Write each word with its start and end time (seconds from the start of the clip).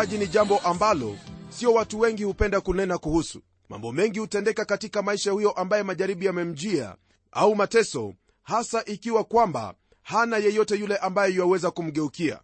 msikilizaji 0.00 0.26
ni 0.26 0.32
jambo 0.32 0.58
ambalo 0.58 1.16
sio 1.48 1.72
watu 1.72 2.00
wengi 2.00 2.24
hupenda 2.24 2.60
kunena 2.60 2.98
kuhusu. 2.98 3.40
Mambo 3.68 3.92
mengi 3.92 4.18
hutendeka 4.18 4.64
katika 4.64 5.02
maisha 5.02 5.30
huyo 5.30 5.50
ambaye 5.50 5.82
majaribu 5.82 6.24
yamemjia 6.24 6.96
au 7.32 7.54
mateso 7.54 8.14
hasa 8.42 8.84
ikiwa 8.84 9.24
kwamba 9.24 9.74
hana 10.02 10.36
yeyote 10.36 10.76
yule 10.76 10.96
ambaye 10.96 11.34
yuwaweza 11.34 11.70
kumgeukia. 11.70 12.40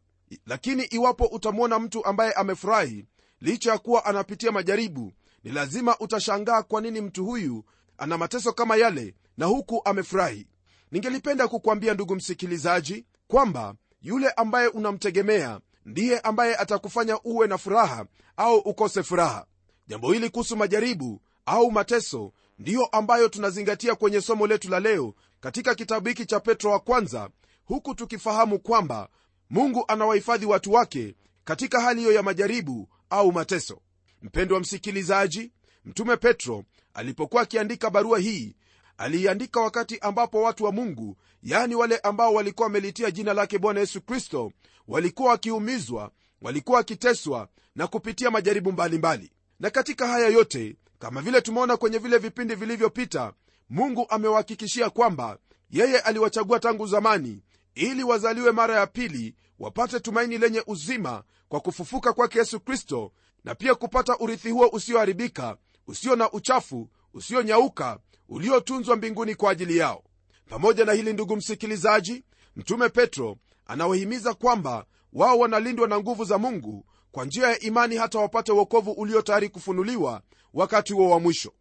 Lakini 0.46 0.82
iwapo 0.84 1.24
utamwona 1.24 1.78
mtu 1.78 2.04
ambaye 2.04 2.32
amefurahi 2.32 3.04
licha 3.40 3.70
ya 3.70 3.78
kuwa 3.78 4.04
anapitia 4.04 4.52
majaribu 4.52 5.12
ni 5.44 5.52
lazima 5.52 5.98
utashangaa 5.98 6.62
kwa 6.62 6.80
nini 6.80 7.00
mtu 7.00 7.24
huyu 7.24 7.64
ana 7.98 8.18
mateso 8.18 8.52
kama 8.52 8.76
yale 8.76 9.14
na 9.36 9.46
huku 9.46 9.82
amefurahi. 9.84 10.46
Ningelipenda 10.92 11.48
kukwambia 11.48 11.94
ndugu 11.94 12.16
msikilizaji 12.16 13.04
kwamba 13.28 13.74
yule 14.02 14.30
ambaye 14.30 14.68
unamtegemea 14.68 15.60
ndiye 15.86 16.20
ambaye 16.20 16.56
atakufanya 16.56 17.20
uwe 17.24 17.46
na 17.46 17.58
furaha 17.58 18.06
au 18.36 18.56
ukose 18.58 19.02
furaha. 19.02 19.46
Jambo 19.86 20.12
hili 20.12 20.30
kuhusu 20.30 20.56
majaribu 20.56 21.20
au 21.46 21.70
mateso 21.70 22.32
ndiyo 22.58 22.86
ambayo 22.86 23.28
tunazingatia 23.28 23.94
kwenye 23.94 24.20
somo 24.20 24.46
letu 24.46 24.70
la 24.70 24.80
leo 24.80 25.14
katika 25.40 25.74
kitabu 25.74 26.08
hiki 26.08 26.26
cha 26.26 26.40
petro 26.40 26.70
wa 26.70 26.80
kwanza 26.80 27.30
huku 27.64 27.94
tukifahamu 27.94 28.58
kwamba 28.58 29.08
mungu 29.50 29.84
anawahifadhi 29.88 30.46
watu 30.46 30.72
wake 30.72 31.14
katika 31.44 31.80
hali 31.80 32.00
hiyo 32.00 32.12
ya 32.12 32.22
majaribu 32.22 32.88
au 33.10 33.32
mateso. 33.32 33.78
Mpendwa 34.22 34.60
msikilizaji 34.60 35.52
mtume 35.84 36.16
petro 36.16 36.64
alipokuwa 36.94 37.42
akiandika 37.42 37.90
barua 37.90 38.18
hii 38.18 38.54
aliiandika 38.98 39.60
wakati 39.60 39.98
ambapo 39.98 40.42
watu 40.42 40.64
wa 40.64 40.72
mungu 40.72 41.16
yaani 41.42 41.74
wale 41.74 41.98
ambao 41.98 42.34
walikuwa 42.34 42.66
wamelitia 42.66 43.10
jina 43.10 43.34
lake 43.34 43.58
bwana 43.58 43.80
yesu 43.80 44.00
kristo 44.00 44.52
walikuwa 44.88 45.30
wakiumizwa 45.30 46.10
walikuwa 46.42 46.76
wakiteswa 46.78 47.48
na 47.74 47.86
kupitia 47.86 48.30
majaribu 48.30 48.72
mbalimbali 48.72 49.18
mbali. 49.24 49.32
na 49.60 49.70
katika 49.70 50.06
haya 50.06 50.28
yote 50.28 50.76
kama 50.98 51.22
vile 51.22 51.40
tumeona 51.40 51.76
kwenye 51.76 51.98
vile 51.98 52.18
vipindi 52.18 52.54
vilivyopita 52.54 53.32
mungu 53.70 54.06
amewahakikishia 54.08 54.90
kwamba 54.90 55.38
yeye 55.70 55.98
aliwachagua 56.00 56.60
tangu 56.60 56.86
zamani 56.86 57.42
ili 57.74 58.02
wazaliwe 58.04 58.52
mara 58.52 58.74
ya 58.74 58.86
pili 58.86 59.34
wapate 59.58 60.00
tumaini 60.00 60.38
lenye 60.38 60.62
uzima 60.66 61.22
kwa 61.48 61.60
kufufuka 61.60 62.12
kwake 62.12 62.38
yesu 62.38 62.60
kristo 62.60 63.12
na 63.44 63.54
pia 63.54 63.74
kupata 63.74 64.18
urithi 64.18 64.50
huo 64.50 64.68
usioharibika 64.72 65.56
usio 65.86 66.16
na 66.16 66.32
uchafu 66.32 66.88
usionyauka 67.16 67.98
uliotunzwa 68.28 68.96
mbinguni 68.96 69.34
kwa 69.34 69.50
ajili 69.50 69.76
yao. 69.76 70.04
Pamoja 70.48 70.84
na 70.84 70.92
hili 70.92 71.12
ndugu 71.12 71.36
msikilizaji 71.36 72.24
mtume 72.56 72.88
petro 72.88 73.36
anawahimiza 73.66 74.34
kwamba 74.34 74.84
wao 75.12 75.38
wanalindwa 75.38 75.88
na 75.88 75.98
nguvu 75.98 76.24
za 76.24 76.38
mungu 76.38 76.86
kwa 77.12 77.24
njia 77.24 77.48
ya 77.48 77.58
imani 77.60 77.96
hata 77.96 78.18
wapate 78.18 78.52
uokovu 78.52 78.90
ulio 78.90 79.22
tayari 79.22 79.48
kufunuliwa 79.48 80.22
wakati 80.54 80.92
huo 80.92 81.10
wa 81.10 81.20
mwisho. 81.20 81.52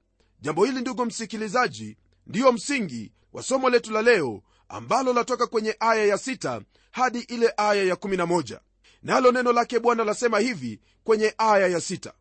Jambo 0.41 0.65
hili 0.65 0.81
ndugu 0.81 1.05
msikilizaji 1.05 1.97
ndiyo 2.27 2.51
msingi 2.51 3.11
wa 3.33 3.43
somo 3.43 3.69
letu 3.69 3.91
la 3.91 4.01
leo 4.01 4.41
ambalo 4.69 5.13
latoka 5.13 5.47
kwenye 5.47 5.75
aya 5.79 6.05
ya 6.05 6.15
6 6.15 6.61
hadi 6.91 7.19
ile 7.19 7.53
aya 7.57 7.83
ya 7.83 7.95
11 7.95 8.59
nalo 9.03 9.31
neno 9.31 9.53
lake 9.53 9.79
bwana 9.79 10.03
lasema 10.03 10.39
hivi 10.39 10.79
kwenye 11.03 11.33
aya 11.37 11.67
ya 11.67 11.77
6 11.77 12.11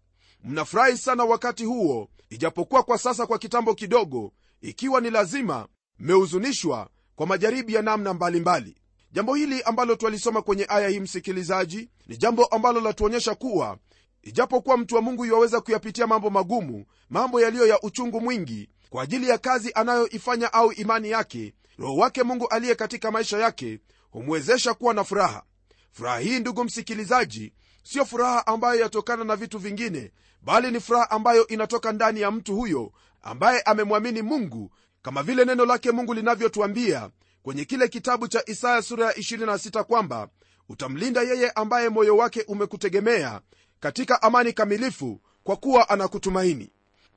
mnafurahi 0.45 0.99
sana 0.99 1.25
wakati 1.25 1.65
huo 1.65 2.09
ijapokuwa 2.31 2.83
kwa 2.83 2.99
sasa 2.99 3.27
kwa 3.27 3.39
kitambo 3.39 3.75
kidogo 3.75 4.33
ikiwa 4.61 5.01
ni 5.01 5.11
lazima 5.11 5.69
mmehuzunishwa 5.99 6.89
kwa 7.17 7.27
majaribu 7.27 7.71
ya 7.71 7.83
namna 7.83 8.15
mbalimbali 8.15 8.67
mbali. 8.71 8.83
jambo 9.13 9.35
hili 9.35 9.63
ambalo 9.63 9.97
twalisoma 9.97 10.43
kwenye 10.43 10.67
aya 10.69 10.89
hii 10.89 11.01
msikilizaji 11.01 11.91
ni 12.07 12.17
jambo 12.17 12.45
ambalo 12.45 12.81
latuonyesha 12.81 13.35
kuwa 13.35 13.79
ijapokuwa 14.23 14.77
mtu 14.77 14.95
wa 14.95 15.03
mungu 15.03 15.25
iwaweza 15.27 15.61
kuyapitia 15.61 16.07
mambo 16.07 16.31
magumu 16.31 16.85
mambo 17.11 17.41
yaliyo 17.41 17.67
ya 17.67 17.81
uchungu 17.83 18.21
mwingi 18.21 18.69
kwa 18.91 19.03
ajili 19.03 19.29
ya 19.29 19.39
kazi 19.39 19.73
anayoifanya 19.75 20.53
au 20.53 20.73
imani 20.73 21.11
yake 21.11 21.55
roho 21.79 21.97
wake 21.97 22.23
mungu 22.23 22.49
aliye 22.49 22.75
katika 22.75 23.11
maisha 23.11 23.39
yake 23.39 23.81
humwezesha 24.11 24.75
kuwa 24.75 24.95
na 24.95 25.05
furaha 25.05 25.43
furaha 25.93 26.19
hii 26.19 26.41
ndugu 26.41 26.65
msikilizaji 26.65 27.53
siyo 27.85 28.05
furaha 28.05 28.47
ambayo 28.47 28.81
yatokana 28.81 29.25
na 29.25 29.37
vitu 29.37 29.59
vingine 29.59 30.13
bali 30.43 30.71
ni 30.71 30.81
furaha 30.81 31.11
ambayo 31.11 31.47
inatoka 31.47 31.93
ndani 31.93 32.21
ya 32.21 32.31
mtu 32.31 32.57
huyo 32.57 32.93
ambaye 33.23 33.61
amemwamini 33.61 34.23
mungu 34.23 34.71
kama 35.03 35.23
vile 35.23 35.45
neno 35.45 35.65
lake 35.65 35.91
mungu 35.93 36.15
linavyotuambia 36.15 37.11
kwenye 37.43 37.65
kile 37.65 37.89
kitabu 37.89 38.29
cha 38.29 38.43
isaya 38.47 38.83
sura 38.83 39.07
ya 39.07 39.13
26 39.13 39.83
kwamba 39.83 40.29
utamlinda 40.69 41.23
yeye 41.23 41.51
ambaye 41.51 41.89
moyo 41.89 42.17
wake 42.17 42.45
umekutegemea 42.49 43.41
katika 43.81 44.23
amani 44.23 44.53
kamilifu 44.53 45.21
kwa 45.45 45.57
kuwa 45.57 45.89
anakutumaini. 45.89 46.71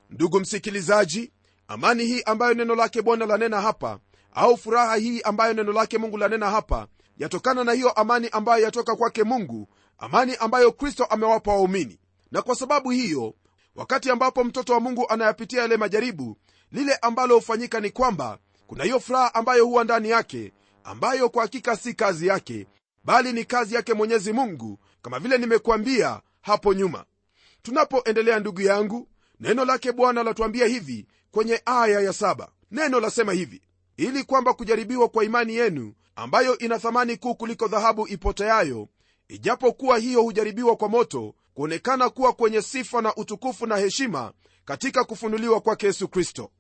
Ndugu 0.10 0.40
msikilizaji 0.40 1.32
amani 1.68 2.06
hii 2.06 2.22
ambayo 2.22 2.54
neno 2.54 2.76
lake 2.76 3.02
bwana 3.02 3.26
lanena 3.26 3.62
hapa 3.62 4.00
au 4.34 4.58
furaha 4.58 4.96
hii 4.96 5.22
ambayo 5.22 5.54
neno 5.54 5.72
lake 5.72 5.98
mungu 5.98 6.18
lanena 6.18 6.50
hapa 6.50 6.88
yatokana 7.18 7.64
na 7.64 7.72
hiyo 7.72 7.90
amani 7.92 8.30
ambayo 8.32 8.64
yatoka 8.64 8.96
kwake 8.96 9.24
mungu 9.24 9.68
amani 9.98 10.36
ambayo 10.36 10.72
kristo 10.72 11.06
amewapa 11.06 11.52
waumini. 11.52 12.00
Na 12.32 12.42
kwa 12.42 12.56
sababu 12.56 12.90
hiyo 12.90 13.34
wakati 13.76 14.10
ambapo 14.10 14.44
mtoto 14.44 14.74
wa 14.74 14.80
mungu 14.80 15.06
anayapitia 15.10 15.62
yale 15.62 15.78
majaribu 15.78 16.38
lile 16.72 16.96
ambalo 16.96 17.36
hufanyika 17.36 17.80
ni 17.80 17.90
kwamba 17.90 18.38
kuna 18.68 18.84
hiyo 18.84 19.00
furaha 19.00 19.34
ambayo 19.36 19.66
huwa 19.66 19.84
ndani 19.84 20.10
yake 20.10 20.54
ambayo 20.84 21.30
kwa 21.30 21.42
hakika 21.42 21.76
si 21.78 21.94
kazi 21.94 22.28
yake 22.28 22.68
bali 23.04 23.34
ni 23.34 23.46
kazi 23.46 23.76
yake 23.76 23.94
mwenyezi 23.94 24.34
mungu 24.34 24.80
kama 25.02 25.20
vile 25.20 25.38
nimekuambia 25.38 26.22
hapo 26.42 26.74
nyuma. 26.74 27.06
Tunapoendelea 27.62 28.40
ndugu 28.40 28.62
yangu 28.62 29.08
neno 29.40 29.66
lake 29.66 29.92
bwana 29.92 30.24
latuambia 30.24 30.66
hivi 30.66 31.08
kwenye 31.32 31.62
aya 31.66 32.02
ya 32.02 32.14
saba. 32.14 32.50
Neno 32.72 33.00
lasema 33.00 33.34
hivi 33.34 33.62
ili 33.98 34.24
kwamba 34.24 34.54
kujaribiwa 34.54 35.10
kwa 35.10 35.24
imani 35.24 35.56
yenu 35.56 35.94
ambayo 36.16 36.58
ina 36.58 36.80
thamani 36.80 37.18
kuu 37.18 37.36
kuliko 37.36 37.68
dhahabu 37.68 38.08
ipoteayo 38.08 38.88
ijapokuwa 39.30 39.98
hiyo 39.98 40.22
hujaribiwa 40.22 40.76
kwa 40.76 40.90
moto 40.90 41.34
kuonekana 41.54 42.10
kuwa 42.10 42.34
kwenye 42.34 42.62
sifa 42.62 43.02
na 43.02 43.16
utukufu 43.16 43.66
na 43.68 43.78
heshima 43.78 44.34
katika 44.66 45.04
kufunuliwa 45.04 45.62
kwake 45.62 45.86
yesu 45.86 46.08
kristo. 46.08 46.52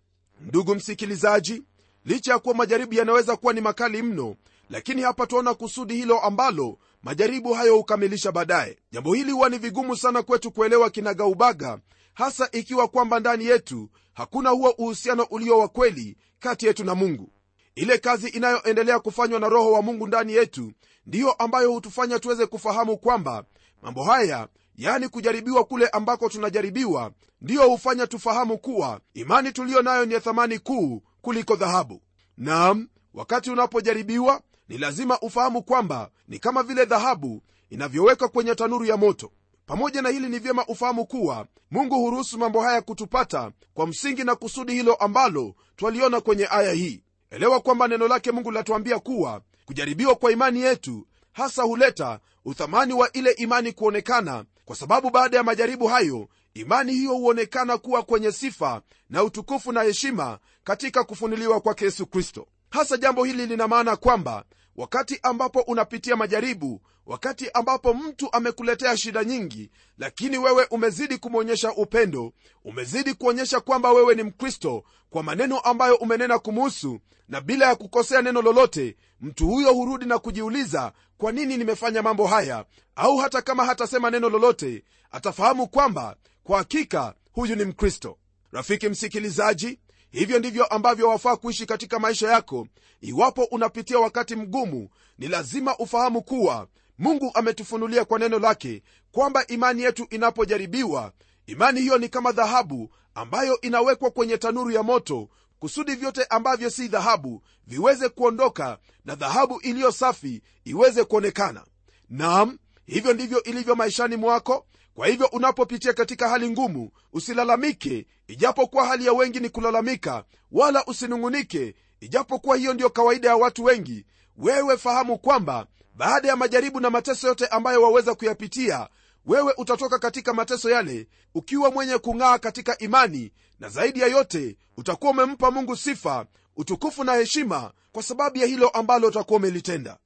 Ndugu 0.41 0.75
msikilizaji 0.75 1.63
licha 2.05 2.31
ya 2.31 2.39
kuwa 2.39 2.55
majaribu 2.55 2.93
yanaweza 2.93 3.35
kuwa 3.35 3.53
ni 3.53 3.61
makali 3.61 4.01
mno 4.01 4.35
lakini 4.69 5.01
hapa 5.01 5.27
tuona 5.27 5.53
kusudi 5.53 5.95
hilo 5.95 6.19
ambalo 6.19 6.77
majaribu 7.03 7.53
hayo 7.53 7.75
hukamilisha 7.75 8.31
baadaye. 8.31 8.77
Jambo 8.91 9.13
hili 9.13 9.31
huwa 9.31 9.49
ni 9.49 9.57
vigumu 9.57 9.97
sana 9.97 10.23
kwetu 10.23 10.51
kuelewa 10.51 10.89
kinagaubaga 10.89 11.79
hasa 12.13 12.49
ikiwa 12.51 12.87
kwamba 12.87 13.19
ndani 13.19 13.45
yetu 13.45 13.89
hakuna 14.13 14.49
huo 14.49 14.69
uhusiano 14.69 15.23
ulio 15.23 15.59
wa 15.59 15.67
kweli 15.67 16.17
kati 16.39 16.65
yetu 16.65 16.83
na 16.83 16.95
mungu. 16.95 17.31
Ile 17.75 17.97
kazi 17.97 18.29
inayoendelea 18.29 18.99
kufanywa 18.99 19.39
na 19.39 19.49
roho 19.49 19.71
wa 19.71 19.81
mungu 19.81 20.07
ndani 20.07 20.33
yetu 20.33 20.71
ndiyo 21.07 21.31
ambayo 21.31 21.71
hutufanya 21.71 22.19
tuweze 22.19 22.45
kufahamu 22.45 22.97
kwamba 22.97 23.43
mambo 23.81 24.03
haya 24.03 24.47
yani 24.75 25.09
kujaribiwa 25.09 25.63
kule 25.63 25.87
ambako 25.87 26.29
tunajaribiwa 26.29 27.11
ndiyo 27.41 27.69
hufanya 27.69 28.07
tufahamu 28.07 28.57
kuwa 28.57 28.99
imani 29.13 29.51
tuliyo 29.51 29.81
nayo 29.81 30.05
ni 30.05 30.13
ya 30.13 30.19
thamani 30.19 30.59
kuu 30.59 31.01
kuliko 31.21 31.55
dhahabu. 31.55 32.01
Nam 32.37 32.87
wakati 33.13 33.51
unapojaribiwa 33.51 34.41
ni 34.69 34.77
lazima 34.77 35.19
ufahamu 35.19 35.63
kwamba 35.63 36.09
ni 36.27 36.39
kama 36.39 36.63
vile 36.63 36.85
dhahabu 36.85 37.41
inavyowekwa 37.69 38.27
kwenye 38.29 38.55
tanuru 38.55 38.85
ya 38.85 38.97
moto. 38.97 39.31
Pamoja 39.65 40.01
na 40.01 40.09
hili 40.09 40.29
ni 40.29 40.39
vyema 40.39 40.65
ufahamu 40.65 41.05
kuwa 41.05 41.47
mungu 41.71 41.95
huruhusu 41.95 42.37
mambo 42.37 42.61
haya 42.61 42.81
kutupata 42.81 43.51
kwa 43.73 43.87
msingi 43.87 44.23
na 44.23 44.35
kusudi 44.35 44.73
hilo 44.73 44.93
ambalo 44.95 45.55
twaliona 45.75 46.21
kwenye 46.21 46.47
aya 46.51 46.73
hii. 46.73 47.03
Elewa 47.29 47.59
kwamba 47.59 47.87
neno 47.87 48.07
lake 48.07 48.31
mungu 48.31 48.51
linatuambia 48.51 48.99
kuwa 48.99 49.41
kujaribiwa 49.71 50.15
kwa 50.15 50.31
imani 50.31 50.61
yetu 50.61 51.07
hasa 51.31 51.63
huleta 51.63 52.19
uthamani 52.45 52.93
wa 52.93 53.11
ile 53.11 53.31
imani 53.31 53.71
kuonekana. 53.71 54.45
Kwa 54.65 54.75
sababu 54.75 55.09
baada 55.09 55.37
ya 55.37 55.43
majaribu 55.43 55.87
hayo 55.87 56.27
imani 56.53 56.93
hiyo 56.93 57.13
huonekana 57.13 57.77
kuwa 57.77 58.03
kwenye 58.03 58.31
sifa 58.31 58.81
na 59.09 59.23
utukufu 59.23 59.71
na 59.71 59.81
heshima 59.83 60.39
katika 60.63 61.03
kufunuliwa 61.03 61.61
kwake 61.61 61.85
yesu 61.85 62.05
kristo. 62.05 62.47
Hasa 62.69 62.97
jambo 62.97 63.23
hili 63.23 63.45
lina 63.45 63.67
maana 63.67 63.95
kwamba 63.95 64.43
wakati 64.75 65.19
ambapo 65.23 65.59
unapitia 65.61 66.15
majaribu 66.15 66.81
wakati 67.07 67.49
ambapo 67.53 67.93
mtu 67.93 68.29
amekuletea 68.31 68.97
shida 68.97 69.23
nyingi 69.23 69.71
lakini 69.97 70.37
wewe 70.37 70.67
umezidi 70.71 71.17
kumwonyesha 71.17 71.71
upendo 71.73 72.33
umezidi 72.65 73.13
kuonyesha 73.13 73.59
kwamba 73.59 73.91
wewe 73.91 74.15
ni 74.15 74.23
mkristo 74.23 74.83
kwa 75.09 75.23
maneno 75.23 75.59
ambayo 75.59 75.95
umenena 75.95 76.39
kumuhusu 76.39 76.99
na 77.27 77.41
bila 77.41 77.65
ya 77.65 77.75
kukosea 77.75 78.21
neno 78.21 78.41
lolote 78.41 78.95
mtu 79.21 79.47
huyo 79.47 79.73
hurudi 79.73 80.05
na 80.05 80.19
kujiuliza 80.19 80.91
kwa 81.17 81.31
nini 81.31 81.57
nimefanya 81.57 82.01
mambo 82.03 82.27
haya? 82.27 82.65
Au 82.95 83.17
hata 83.17 83.41
kama 83.41 83.65
hatasema 83.65 84.09
neno 84.11 84.29
lolote 84.29 84.83
atafahamu 85.11 85.67
kwamba 85.67 86.15
kwa 86.43 86.57
hakika 86.57 87.15
huyu 87.31 87.55
ni 87.55 87.65
mkristo. 87.65 88.17
Rafiki 88.51 88.89
msikilizaji 88.89 89.79
hivyo 90.11 90.39
ndivyo 90.39 90.65
ambavyo 90.65 91.09
wafaa 91.09 91.35
kuishi 91.35 91.65
katika 91.65 91.99
maisha 91.99 92.31
yako. 92.31 92.67
Iwapo 93.01 93.43
unapitia 93.43 93.99
wakati 93.99 94.35
mgumu 94.35 94.89
ni 95.17 95.27
lazima 95.27 95.77
ufahamu 95.77 96.21
kuwa 96.21 96.67
mungu 96.97 97.31
ametufunulia 97.33 98.05
kwa 98.05 98.19
neno 98.19 98.39
lake 98.39 98.83
kwamba 99.11 99.47
imani 99.47 99.81
yetu 99.81 100.07
inapojaribiwa 100.09 101.11
imani 101.45 101.81
hiyo 101.81 101.97
ni 101.97 102.09
kama 102.09 102.31
dhahabu 102.31 102.89
ambayo 103.15 103.61
inawekwa 103.61 104.11
kwenye 104.11 104.37
tanuru 104.37 104.71
ya 104.71 104.83
moto 104.83 105.29
kusudi 105.59 105.95
vyote 105.95 106.23
ambavyo 106.23 106.69
si 106.69 106.87
dhahabu 106.87 107.43
viweze 107.67 108.09
kuondoka 108.09 108.77
na 109.05 109.15
dhahabu 109.15 109.59
iliyo 109.61 109.91
safi 109.91 110.41
iweze 110.65 111.03
kuonekana. 111.03 111.65
Nam 112.09 112.57
hivyo 112.85 113.13
ndivyo 113.13 113.43
ilivyo 113.43 113.75
maishani 113.75 114.15
mwako. 114.15 114.65
Kwa 114.93 115.07
hivyo 115.07 115.25
unapopitia 115.27 115.93
katika 115.93 116.29
hali 116.29 116.49
ngumu 116.49 116.91
usilalamike 117.13 118.05
ijapokuwa 118.27 118.85
hali 118.85 119.05
ya 119.05 119.13
wengi 119.13 119.39
ni 119.39 119.49
kulalamika 119.49 120.23
wala 120.51 120.85
usinung'unike 120.85 121.75
ijapokuwa 121.99 122.57
hiyo 122.57 122.73
ndiyo 122.73 122.89
kawaida 122.89 123.27
ya 123.29 123.35
watu 123.35 123.63
wengi 123.63 124.05
wewe 124.37 124.77
fahamu 124.77 125.17
kwamba 125.17 125.67
baada 125.97 126.27
ya 126.27 126.35
majaribu 126.35 126.79
na 126.79 126.89
mateso 126.89 127.27
yote 127.27 127.47
ambayo 127.47 127.81
waweza 127.81 128.15
kuyapitia 128.15 128.89
wewe 129.25 129.53
utatoka 129.57 129.99
katika 129.99 130.33
mateso 130.33 130.69
yale 130.69 131.07
ukiwa 131.35 131.71
mwenye 131.71 131.97
kung'aa 131.97 132.37
katika 132.39 132.77
imani 132.77 133.31
na 133.59 133.69
zaidi 133.69 133.99
ya 133.99 134.07
yote 134.07 134.57
utakuwa 134.77 135.11
umempa 135.11 135.51
mungu 135.51 135.75
sifa 135.75 136.25
utukufu 136.55 137.03
na 137.03 137.13
heshima 137.13 137.71
kwa 137.91 138.03
sababu 138.03 138.37
ya 138.37 138.45
hilo 138.45 138.69
ambalo 138.69 139.07
utakuwa 139.07 139.37
umelitenda. 139.39 139.97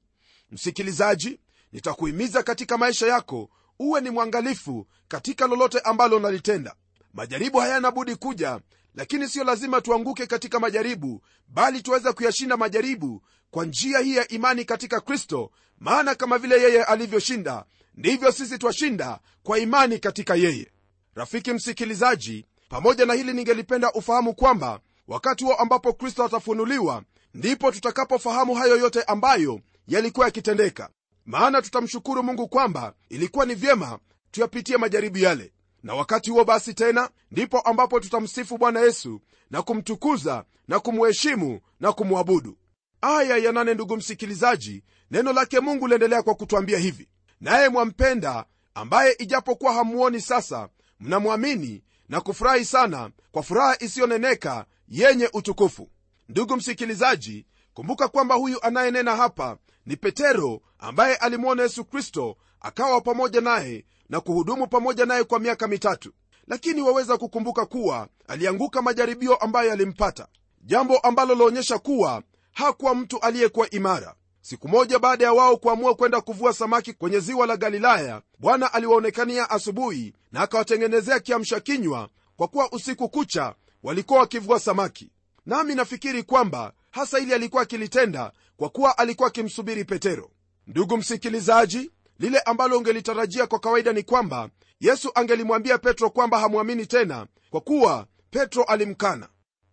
Msikilizaji 0.50 1.40
nitakuhimiza 1.72 2.42
katika 2.42 2.78
maisha 2.78 3.06
yako 3.06 3.50
uwe 3.78 4.00
ni 4.00 4.10
mwangalifu 4.10 4.86
katika 5.08 5.46
lolote 5.46 5.78
ambalo 5.80 6.16
unalitenda. 6.16 6.74
Majaribu 7.14 7.58
hayana 7.58 7.90
budi 7.90 8.16
kuja 8.16 8.60
lakini 8.94 9.28
siyo 9.28 9.44
lazima 9.44 9.80
tuanguke 9.80 10.26
katika 10.26 10.60
majaribu 10.60 11.22
bali 11.48 11.82
tuweze 11.82 12.12
kuyashinda 12.12 12.56
majaribu 12.56 13.22
kwa 13.52 13.64
njia 13.64 13.98
hii 13.98 14.16
ya 14.16 14.28
imani 14.28 14.64
katika 14.64 15.00
kristo 15.00 15.50
maana 15.78 16.14
kama 16.14 16.38
vile 16.38 16.62
yeye 16.62 16.84
alivyoshinda 16.84 17.64
ndivyo 17.94 18.32
sisi 18.32 18.58
twashinda 18.58 19.20
kwa 19.42 19.58
imani 19.58 19.98
katika 19.98 20.34
yeye. 20.34 20.70
Rafiki 21.14 21.52
msikilizaji 21.52 22.46
pamoja 22.68 23.06
na 23.06 23.14
hili 23.14 23.32
ningelipenda 23.32 23.92
ufahamu 23.92 24.34
kwamba 24.34 24.80
wakati 25.08 25.44
huo 25.44 25.54
ambapo 25.54 25.92
kristo 25.92 26.24
atafunuliwa 26.24 27.02
ndipo 27.34 27.70
tutakapofahamu 27.72 28.54
hayo 28.54 28.76
yote 28.76 29.02
ambayo 29.02 29.60
yalikuwa 29.88 30.26
yakitendeka. 30.26 30.88
Maana 31.26 31.62
tutamshukuru 31.62 32.22
mungu 32.22 32.48
kwamba 32.48 32.94
ilikuwa 33.08 33.46
ni 33.46 33.54
vyema 33.54 33.98
tuyapitie 34.30 34.76
majaribu 34.76 35.18
yale. 35.18 35.52
Na 35.82 35.94
wakati 35.94 36.30
huo 36.30 36.44
basi 36.44 36.74
tena 36.74 37.10
ndipo 37.30 37.60
ambapo 37.60 38.00
tutamsifu 38.00 38.58
bwana 38.58 38.80
yesu 38.80 39.20
na 39.50 39.62
kumtukuza 39.62 40.44
na 40.68 40.80
kumheshimu 40.80 41.60
na 41.80 41.92
kumwabudu 41.92 42.56
aya 43.02 43.36
ya 43.36 43.52
nane 43.52 43.74
ndugu 43.74 43.96
msikilizaji 43.96 44.82
neno 45.10 45.32
lake 45.32 45.60
mungu 45.60 45.86
liendelea 45.86 46.22
kwa 46.22 46.34
kutwambia 46.34 46.78
hivi. 46.78 47.08
Naye 47.40 47.68
mwampenda 47.68 48.44
ambaye 48.74 49.16
ijapokuwa 49.18 49.72
hamuoni 49.72 50.20
sasa 50.20 50.68
mnamwamini 51.00 51.82
na 52.08 52.20
kufurahi 52.20 52.64
sana 52.64 53.10
kwa 53.32 53.42
furaha 53.42 53.76
isiyoneneka 53.80 54.64
yenye 54.88 55.30
utukufu. 55.32 55.88
Ndugu 56.28 56.56
msikilizaji 56.56 57.46
kumbuka 57.74 58.08
kwamba 58.08 58.34
huyu 58.34 58.62
anayenena 58.62 59.16
hapa 59.16 59.56
ni 59.86 59.96
petero 59.96 60.60
ambaye 60.78 61.16
alimwona 61.16 61.62
yesu 61.62 61.84
kristo 61.84 62.36
akawa 62.60 63.00
pamoja 63.00 63.40
naye 63.40 63.84
na 64.08 64.20
kuhudumu 64.20 64.66
pamoja 64.66 65.06
naye 65.06 65.24
kwa 65.24 65.38
miaka 65.40 65.68
mitatu. 65.68 66.12
Lakini 66.46 66.82
waweza 66.82 67.16
kukumbuka 67.18 67.66
kuwa 67.66 68.08
alianguka 68.28 68.82
majaribio 68.82 69.34
ambayo 69.36 69.68
yalimpata 69.68 70.26
jambo 70.64 70.98
ambalo 70.98 71.34
laonyesha 71.34 71.78
kuwa 71.78 72.22
hakuwa 72.52 72.94
mtu 72.94 73.18
aliyekuwa 73.20 73.70
imara. 73.70 74.14
Siku 74.40 74.68
moja 74.68 74.98
baada 74.98 75.24
ya 75.24 75.32
wao 75.32 75.56
kuamua 75.56 75.94
kwenda 75.94 76.20
kuvua 76.20 76.52
samaki 76.52 76.92
kwenye 76.92 77.20
ziwa 77.20 77.46
la 77.46 77.56
galilaya 77.56 78.22
bwana 78.38 78.72
aliwaonekania 78.72 79.50
asubuhi 79.50 80.14
na 80.32 80.40
akawatengenezea 80.40 81.20
kiamsha 81.20 81.60
kinywa 81.60 82.08
kwa 82.36 82.48
kuwa 82.48 82.72
usiku 82.72 83.08
kucha 83.08 83.54
walikuwa 83.82 84.20
wakivua 84.20 84.60
samaki. 84.60 85.10
Nami 85.46 85.74
nafikiri 85.74 86.22
kwamba 86.22 86.72
hasa 86.90 87.18
ili 87.18 87.34
alikuwa 87.34 87.62
akilitenda 87.62 88.32
kwa 88.56 88.68
kuwa 88.68 88.98
alikuwa 88.98 89.28
akimsubiri 89.28 89.84
petero. 89.84 90.30
Ndugu 90.66 90.96
msikilizaji 90.96 91.90
lile 92.18 92.38
ambalo 92.40 92.78
ungelitarajia 92.78 93.46
kwa 93.46 93.58
kawaida 93.58 93.92
ni 93.92 94.02
kwamba 94.02 94.50
yesu 94.80 95.10
angelimwambia 95.14 95.78
petro 95.78 96.10
kwamba 96.10 96.38
hamwamini 96.38 96.86
tena 96.86 97.26
kwa 97.50 97.60
kuwa 97.60 98.06
petro 98.30 98.62
alimkana. 98.64 99.28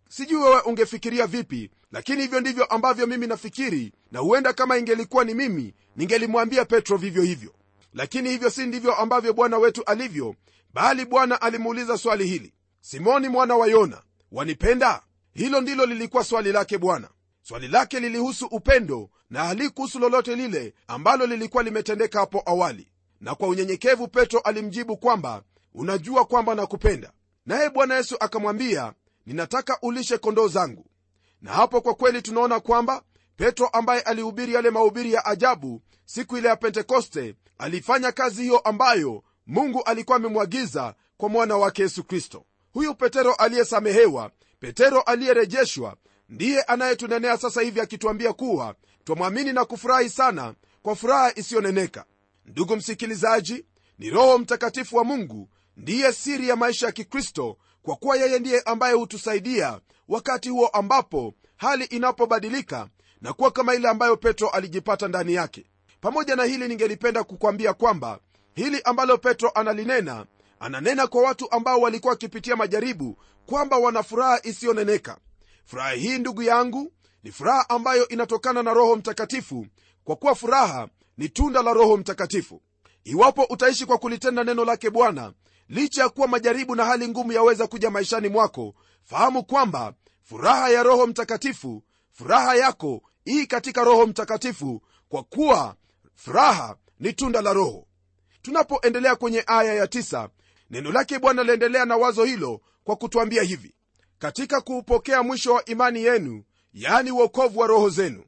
Sijui 0.08 0.42
wewe 0.42 0.60
ungefikiria 0.60 1.26
vipi 1.26 1.70
lakini 1.92 2.22
hivyo 2.22 2.40
ndivyo 2.40 2.64
ambavyo 2.64 3.06
mimi 3.06 3.26
nafikiri 3.26 3.92
na 4.12 4.18
huenda 4.20 4.52
kama 4.52 4.76
ingelikuwa 4.78 5.24
ni 5.24 5.34
mimi 5.34 5.74
ningelimwambia 5.96 6.64
petro 6.64 6.96
vivyo 6.96 7.22
hivyo. 7.22 7.54
Lakini 7.94 8.30
hivyo 8.30 8.50
si 8.50 8.66
ndivyo 8.66 8.94
ambavyo 8.94 9.32
bwana 9.32 9.58
wetu 9.58 9.84
alivyo 9.84 10.34
bali 10.74 11.04
bwana 11.04 11.42
alimuuliza 11.42 11.98
swali 11.98 12.26
hili. 12.26 12.52
Simoni 12.80 13.28
mwana 13.28 13.56
wa 13.56 13.66
yona 13.66 14.02
wanipenda? 14.32 15.02
Hilo 15.32 15.60
ndilo 15.60 15.86
lilikuwa 15.86 16.24
swali 16.24 16.52
lake 16.52 16.78
bwana. 16.78 17.08
Swali 17.42 17.68
lake 17.68 18.00
lilihusu 18.00 18.46
upendo 18.46 19.10
na 19.30 19.44
halikuhusu 19.44 19.98
lolote 19.98 20.36
lile 20.36 20.74
ambalo 20.86 21.26
lilikuwa 21.26 21.62
limetendeka 21.62 22.20
hapo 22.20 22.42
awali. 22.46 22.92
Na 23.20 23.34
kwa 23.34 23.48
unyenyekevu 23.48 24.08
petro 24.08 24.40
alimjibu 24.40 24.96
kwamba 24.96 25.42
unajua 25.74 26.24
kwamba 26.24 26.54
nakupenda. 26.54 27.12
Naye 27.46 27.70
bwana 27.70 27.96
yesu 27.96 28.16
akamwambia 28.20 28.92
ninataka 29.26 29.78
ulishe 29.82 30.18
kondoo 30.18 30.48
zangu 30.48 30.86
na 31.42 31.52
hapo 31.52 31.80
kwa 31.80 31.94
kweli 31.94 32.22
tunaona 32.22 32.60
kwamba 32.60 33.02
petro 33.36 33.66
ambaye 33.66 34.00
alihubiri 34.00 34.54
yale 34.54 34.70
mahubiri 34.70 35.12
ya 35.12 35.24
ajabu 35.24 35.82
siku 36.04 36.38
ile 36.38 36.48
ya 36.48 36.56
pentekoste 36.56 37.34
alifanya 37.58 38.12
kazi 38.12 38.42
hiyo 38.42 38.58
ambayo 38.58 39.22
mungu 39.46 39.82
alikuwa 39.82 40.16
amemwagiza 40.16 40.94
kwa 41.16 41.28
mwana 41.28 41.56
wake 41.56 41.82
yesu 41.82 42.04
kristo. 42.04 42.44
Huyu 42.72 42.94
petero 42.94 43.34
aliyesamehewa 43.34 44.30
petero 44.60 45.00
aliyerejeshwa 45.00 45.96
ndiye 46.28 46.62
anayetunenea 46.62 47.36
sasa 47.38 47.60
hivi 47.62 47.80
akituambia 47.80 48.32
kuwa 48.32 48.74
twamwamini 49.04 49.52
na 49.52 49.64
kufurahi 49.64 50.08
sana 50.08 50.54
kwa 50.82 50.96
furaha 50.96 51.32
isiyoneneka. 51.36 52.04
Ndugu 52.44 52.76
msikilizaji 52.76 53.64
ni 53.98 54.10
roho 54.10 54.38
mtakatifu 54.38 54.96
wa 54.96 55.04
mungu 55.04 55.48
ndiye 55.76 56.12
siri 56.12 56.48
ya 56.48 56.56
maisha 56.56 56.86
ya 56.86 56.92
kikristo 56.92 57.56
kwa 57.82 57.96
kuwa 57.96 58.16
yeye 58.16 58.38
ndiye 58.38 58.60
ambaye 58.60 58.94
hutusaidia 58.94 59.80
wakati 60.10 60.48
huo 60.48 60.66
ambapo 60.66 61.34
hali 61.56 61.84
inapobadilika 61.84 62.88
na 63.20 63.32
kuwa 63.32 63.50
kama 63.50 63.74
ile 63.74 63.88
ambayo 63.88 64.16
petro 64.16 64.48
alijipata 64.48 65.08
ndani 65.08 65.34
yake. 65.34 65.66
Pamoja 66.00 66.36
na 66.36 66.44
hili 66.44 66.68
ningelipenda 66.68 67.24
kukwambia 67.24 67.72
kwamba 67.74 68.18
hili 68.54 68.80
ambalo 68.84 69.18
petro 69.18 69.50
analinena 69.54 70.26
ananena 70.60 71.06
kwa 71.06 71.22
watu 71.22 71.50
ambao 71.52 71.80
walikuwa 71.80 72.10
wakipitia 72.10 72.56
majaribu 72.56 73.18
kwamba 73.46 73.76
wana 73.78 74.02
furaha 74.02 74.40
isiyoneneka. 74.42 75.18
Furaha 75.64 75.90
hii 75.92 76.18
ndugu 76.18 76.42
yangu 76.42 76.92
ni 77.22 77.32
furaha 77.32 77.68
ambayo 77.70 78.08
inatokana 78.08 78.62
na 78.62 78.74
roho 78.74 78.96
mtakatifu 78.96 79.66
kwa 80.04 80.16
kuwa 80.16 80.34
furaha 80.34 80.88
ni 81.18 81.28
tunda 81.28 81.62
la 81.62 81.72
roho 81.72 81.96
mtakatifu. 81.96 82.62
Iwapo 83.04 83.44
utaishi 83.50 83.86
kwa 83.86 83.98
kulitenda 83.98 84.44
neno 84.44 84.64
lake 84.64 84.90
bwana 84.90 85.32
licha 85.68 86.02
ya 86.02 86.08
kuwa 86.08 86.28
majaribu 86.28 86.74
na 86.76 86.84
hali 86.84 87.08
ngumu 87.08 87.32
yaweza 87.32 87.66
kuja 87.66 87.90
maishani 87.90 88.28
mwako 88.28 88.74
fahamu 89.04 89.44
kwamba 89.44 89.94
furaha 90.30 90.68
ya 90.70 90.82
roho 90.82 91.06
mtakatifu 91.06 91.82
furaha 92.12 92.54
yako 92.54 93.02
ii 93.28 93.46
katika 93.46 93.84
roho 93.84 94.06
mtakatifu 94.06 94.82
kwa 95.08 95.22
kuwa 95.22 95.76
furaha 96.14 96.76
ni 97.00 97.12
tunda 97.12 97.42
la 97.42 97.52
roho. 97.52 97.86
Tunapoendelea 98.42 99.16
kwenye 99.16 99.44
aya 99.46 99.74
ya 99.74 99.86
tisa, 99.86 100.28
neno 100.70 100.92
lake 100.92 101.18
bwana 101.18 101.42
liendelea 101.42 101.84
na 101.84 101.96
wazo 101.96 102.24
hilo 102.24 102.60
kwa 102.84 102.96
kutwambia 102.96 103.42
hivi 103.42 103.74
katika 104.18 104.60
kuupokea 104.60 105.22
mwisho 105.22 105.54
wa 105.54 105.64
imani 105.64 106.02
yenu 106.04 106.44
yaani 106.72 107.10
uokovu 107.10 107.58
wa 107.60 107.66
roho 107.66 107.88
zenu. 107.88 108.24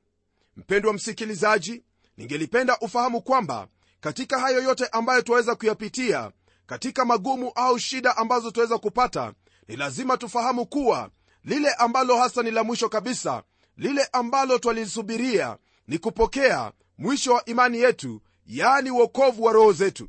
Mpendwa 0.57 0.93
msikilizaji 0.93 1.83
ningelipenda 2.17 2.79
ufahamu 2.81 3.23
kwamba 3.23 3.69
katika 4.01 4.39
hayo 4.41 4.63
yote 4.63 4.87
ambayo 4.87 5.23
twaweza 5.23 5.55
kuyapitia 5.55 6.31
katika 6.67 7.05
magumu 7.05 7.53
au 7.55 7.79
shida 7.79 8.17
ambazo 8.17 8.51
tunaweza 8.51 8.79
kupata 8.79 9.33
ni 9.69 9.77
lazima 9.77 10.17
tufahamu 10.17 10.67
kuwa 10.67 11.11
lile 11.45 11.73
ambalo 11.73 12.17
hasa 12.17 12.43
ni 12.43 12.51
la 12.51 12.65
mwisho 12.65 12.89
kabisa 12.89 13.43
lile 13.77 14.09
ambalo 14.13 14.59
twalisubiria 14.59 15.57
ni 15.89 15.99
kupokea 15.99 16.73
mwisho 16.99 17.33
wa 17.35 17.45
imani 17.45 17.79
yetu 17.79 18.21
yaani 18.47 18.91
uokovu 18.91 19.45
wa 19.45 19.53
roho 19.53 19.73
zetu. 19.73 20.09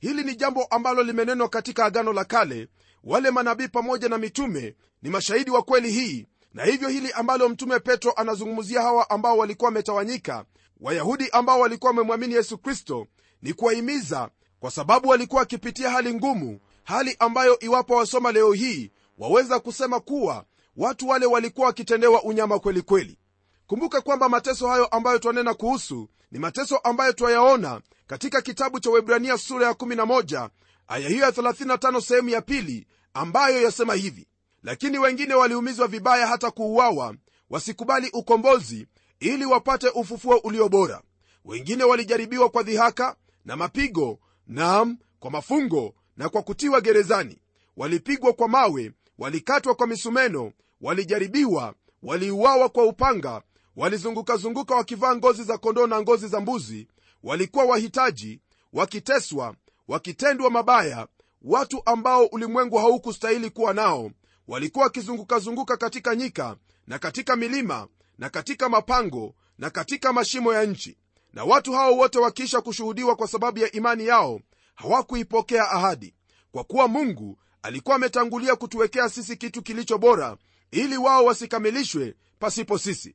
Hili 0.00 0.24
ni 0.24 0.36
jambo 0.36 0.64
ambalo 0.64 1.02
limenenwa 1.02 1.48
katika 1.48 1.84
agano 1.84 2.12
la 2.12 2.24
kale. 2.24 2.68
Wale 3.04 3.30
manabii 3.30 3.68
pamoja 3.68 4.08
na 4.08 4.18
mitume 4.18 4.74
ni 5.02 5.10
mashahidi 5.10 5.50
wa 5.50 5.62
kweli 5.62 5.90
hii 5.92 6.26
na 6.54 6.64
hivyo 6.64 6.88
hili 6.88 7.12
ambalo 7.12 7.48
mtume 7.48 7.78
petro 7.80 8.12
anazungumzia 8.12 8.82
hawa 8.82 9.10
ambao 9.10 9.38
walikuwa 9.38 9.68
wametawanyika 9.68 10.44
wayahudi 10.80 11.28
ambao 11.32 11.60
walikuwa 11.60 11.90
wamemwamini 11.90 12.34
yesu 12.34 12.58
kristo 12.58 13.06
ni 13.42 13.52
kuwahimiza 13.52 14.30
kwa 14.60 14.70
sababu 14.70 15.08
walikuwa 15.08 15.40
wakipitia 15.40 15.90
hali 15.90 16.14
ngumu 16.14 16.60
hali 16.84 17.16
ambayo 17.18 17.58
iwapo 17.58 17.94
wasoma 17.96 18.32
leo 18.32 18.52
hii 18.52 18.90
waweza 19.18 19.60
kusema 19.60 20.00
kuwa 20.00 20.44
watu 20.80 21.08
wale 21.08 21.26
walikuwa 21.26 21.66
wakitendewa 21.66 22.22
unyama 22.22 22.58
kweli 22.58 22.82
kweli. 22.82 23.18
Kumbuka 23.66 24.00
kwamba 24.00 24.28
mateso 24.28 24.68
hayo 24.68 24.86
ambayo 24.86 25.18
twanena 25.18 25.54
kuhusu 25.54 26.08
ni 26.30 26.38
mateso 26.38 26.76
ambayo 26.76 27.12
twayaona 27.12 27.80
katika 28.06 28.42
kitabu 28.42 28.80
cha 28.80 28.90
webrania 28.90 29.38
sura 29.38 29.66
ya 29.66 29.72
11 29.72 30.48
aya 30.88 31.08
hiyo 31.08 31.24
ya 31.24 31.30
35 31.30 32.00
sehemu 32.00 32.28
ya 32.28 32.42
pili 32.42 32.86
ambayo 33.14 33.62
yasema 33.62 33.94
hivi. 33.94 34.26
Lakini 34.62 34.98
wengine 34.98 35.34
waliumizwa 35.34 35.86
vibaya 35.88 36.26
hata 36.26 36.50
kuuawa 36.50 37.14
wasikubali 37.50 38.10
ukombozi 38.12 38.86
ili 39.20 39.44
wapate 39.44 39.88
ufufuo 39.88 40.36
ulio 40.36 40.68
bora. 40.68 41.02
Wengine 41.44 41.84
walijaribiwa 41.84 42.48
kwa 42.48 42.62
dhihaka 42.62 43.16
na 43.44 43.56
mapigo 43.56 44.18
naam 44.46 44.98
kwa 45.18 45.30
mafungo 45.30 45.94
na 46.16 46.28
kwa 46.28 46.42
kutiwa 46.42 46.80
gerezani. 46.80 47.38
Walipigwa 47.76 48.32
kwa 48.32 48.48
mawe 48.48 48.92
walikatwa 49.18 49.74
kwa 49.74 49.86
misumeno 49.86 50.52
walijaribiwa 50.80 51.74
waliuawa 52.02 52.68
kwa 52.68 52.84
upanga 52.84 53.42
walizungukazunguka 53.76 54.74
wakivaa 54.74 55.16
ngozi 55.16 55.44
za 55.44 55.58
kondoo 55.58 55.86
na 55.86 56.00
ngozi 56.00 56.28
za 56.28 56.40
mbuzi 56.40 56.88
walikuwa 57.22 57.64
wahitaji 57.64 58.40
wakiteswa 58.72 59.54
wakitendwa 59.88 60.50
mabaya. 60.50 61.06
Watu 61.42 61.82
ambao 61.86 62.26
ulimwengu 62.26 62.76
haukustahili 62.78 63.50
kuwa 63.50 63.74
nao 63.74 64.10
walikuwa 64.48 64.84
wakizungukazunguka 64.84 65.76
katika 65.76 66.14
nyika 66.16 66.56
na 66.86 66.98
katika 66.98 67.36
milima 67.36 67.88
na 68.18 68.30
katika 68.30 68.68
mapango 68.68 69.34
na 69.58 69.70
katika 69.70 70.12
mashimo 70.12 70.54
ya 70.54 70.64
nchi. 70.64 70.96
Na 71.32 71.44
watu 71.44 71.72
hao 71.72 71.96
wote 71.96 72.18
wakiisha 72.18 72.60
kushuhudiwa 72.60 73.16
kwa 73.16 73.28
sababu 73.28 73.58
ya 73.58 73.72
imani 73.72 74.06
yao 74.06 74.40
hawakuipokea 74.74 75.70
ahadi. 75.70 76.14
Kwa 76.52 76.64
kuwa 76.64 76.88
mungu 76.88 77.38
alikuwa 77.62 77.96
ametangulia 77.96 78.56
kutuwekea 78.56 79.08
sisi 79.08 79.36
kitu 79.36 79.62
kilicho 79.62 79.98
bora 79.98 80.36
ili 80.70 80.96
wao 80.96 81.24
wasikamilishwe 81.24 82.14
pasipo 82.38 82.78
sisi. 82.78 83.14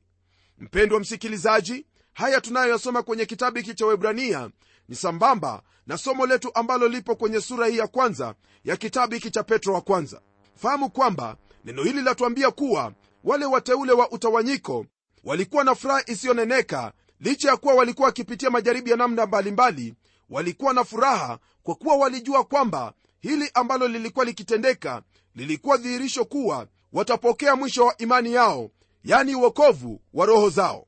Mpendwa 0.58 1.00
msikilizaji 1.00 1.86
haya 2.12 2.40
tunayoyasoma 2.40 3.02
kwenye 3.02 3.26
kitabu 3.26 3.56
hiki 3.58 3.74
cha 3.74 3.86
webrania 3.86 4.50
ni 4.88 4.96
sambamba 4.96 5.62
na 5.86 5.98
somo 5.98 6.26
letu 6.26 6.50
ambalo 6.54 6.88
lipo 6.88 7.16
kwenye 7.16 7.40
sura 7.40 7.66
hii 7.66 7.78
ya 7.78 7.86
kwanza 7.86 8.34
ya 8.64 8.76
kitabu 8.76 9.14
hiki 9.14 9.30
cha 9.30 9.42
petro 9.42 9.74
wa 9.74 9.80
kwanza. 9.80 10.20
Fahamu 10.54 10.90
kwamba 10.90 11.36
neno 11.64 11.82
hili 11.82 12.02
latuambia 12.02 12.50
kuwa 12.50 12.92
wale 13.24 13.44
wateule 13.44 13.92
wa 13.92 14.10
utawanyiko 14.10 14.86
walikuwa 15.24 15.64
na 15.64 15.74
furaha 15.74 16.02
isiyoneneka 16.06 16.92
licha 17.20 17.48
ya 17.48 17.56
kuwa 17.56 17.74
walikuwa 17.74 18.06
wakipitia 18.06 18.50
majaribu 18.50 18.88
ya 18.88 18.96
namna 18.96 19.26
mbalimbali 19.26 19.94
walikuwa 20.30 20.72
na 20.74 20.84
furaha 20.84 21.38
kwa 21.62 21.74
kuwa 21.74 21.96
walijua 21.96 22.44
kwamba 22.44 22.92
hili 23.20 23.50
ambalo 23.54 23.88
lilikuwa 23.88 24.24
likitendeka 24.24 25.02
lilikuwa 25.34 25.76
dhihirisho 25.76 26.24
kuwa 26.24 26.66
watapokea 26.96 27.56
mwisho 27.56 27.86
wa 27.86 27.96
imani 27.98 28.32
yao 28.32 28.70
yani 29.04 29.34
uokovu 29.34 30.00
wa 30.14 30.26
roho 30.26 30.50
zao. 30.50 30.86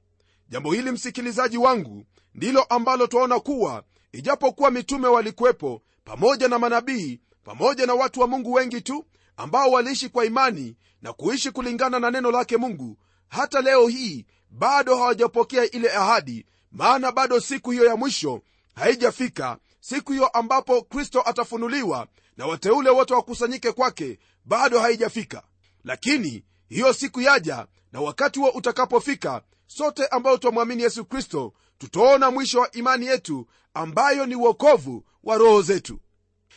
Jambo 0.49 0.73
hili 0.73 0.91
msikilizaji 0.91 1.59
wangu 1.59 2.05
ndilo 2.35 2.63
ambalo 2.63 3.07
twaona 3.07 3.41
kuwa 3.41 3.83
ijapokuwa 4.13 4.71
mitume 4.71 5.09
walikuwepo 5.09 5.83
pamoja 6.05 6.49
na 6.49 6.59
manabii 6.59 7.21
pamoja 7.45 7.87
na 7.87 7.95
watu 7.95 8.21
wa 8.21 8.27
mungu 8.27 8.53
wengi 8.53 8.81
tu 8.81 9.05
ambao 9.37 9.71
waliishi 9.71 10.09
kwa 10.09 10.25
imani 10.25 10.77
na 11.03 11.13
kuishi 11.13 11.51
kulingana 11.51 11.99
na 12.01 12.11
neno 12.11 12.31
lake 12.31 12.57
mungu 12.57 12.97
hata 13.29 13.61
leo 13.61 13.89
hii 13.89 14.27
bado 14.51 14.97
hawajapokea 14.97 15.71
ile 15.71 15.91
ahadi 15.93 16.47
maana 16.73 17.13
bado 17.13 17.41
siku 17.41 17.71
hiyo 17.71 17.85
ya 17.85 17.97
mwisho 17.97 18.41
haijafika 18.75 19.59
siku 19.81 20.13
hiyo 20.13 20.27
ambapo 20.27 20.83
kristo 20.83 21.23
atafunuliwa 21.27 22.07
na 22.37 22.47
wateule 22.47 22.91
wote 22.91 23.15
wakusanyike 23.15 23.73
kwake 23.73 24.19
bado 24.45 24.81
haijafika 24.81 25.43
lakini 25.89 26.45
hiyo 26.69 26.93
siku 26.93 27.21
yaja 27.21 27.67
na 27.93 28.01
wakati 28.01 28.39
huo 28.39 28.49
utakapofika 28.51 29.43
sote 29.67 30.07
ambao 30.07 30.37
twamwamini 30.39 30.83
yesu 30.83 31.05
kristo 31.05 31.53
tutaona 31.79 32.31
mwisho 32.31 32.61
wa 32.61 32.73
imani 32.73 33.07
yetu 33.07 33.47
ambayo 33.75 34.27
ni 34.27 34.35
uokovu 34.35 35.05
wa 35.25 35.37
roho 35.39 35.63
zetu. 35.63 36.01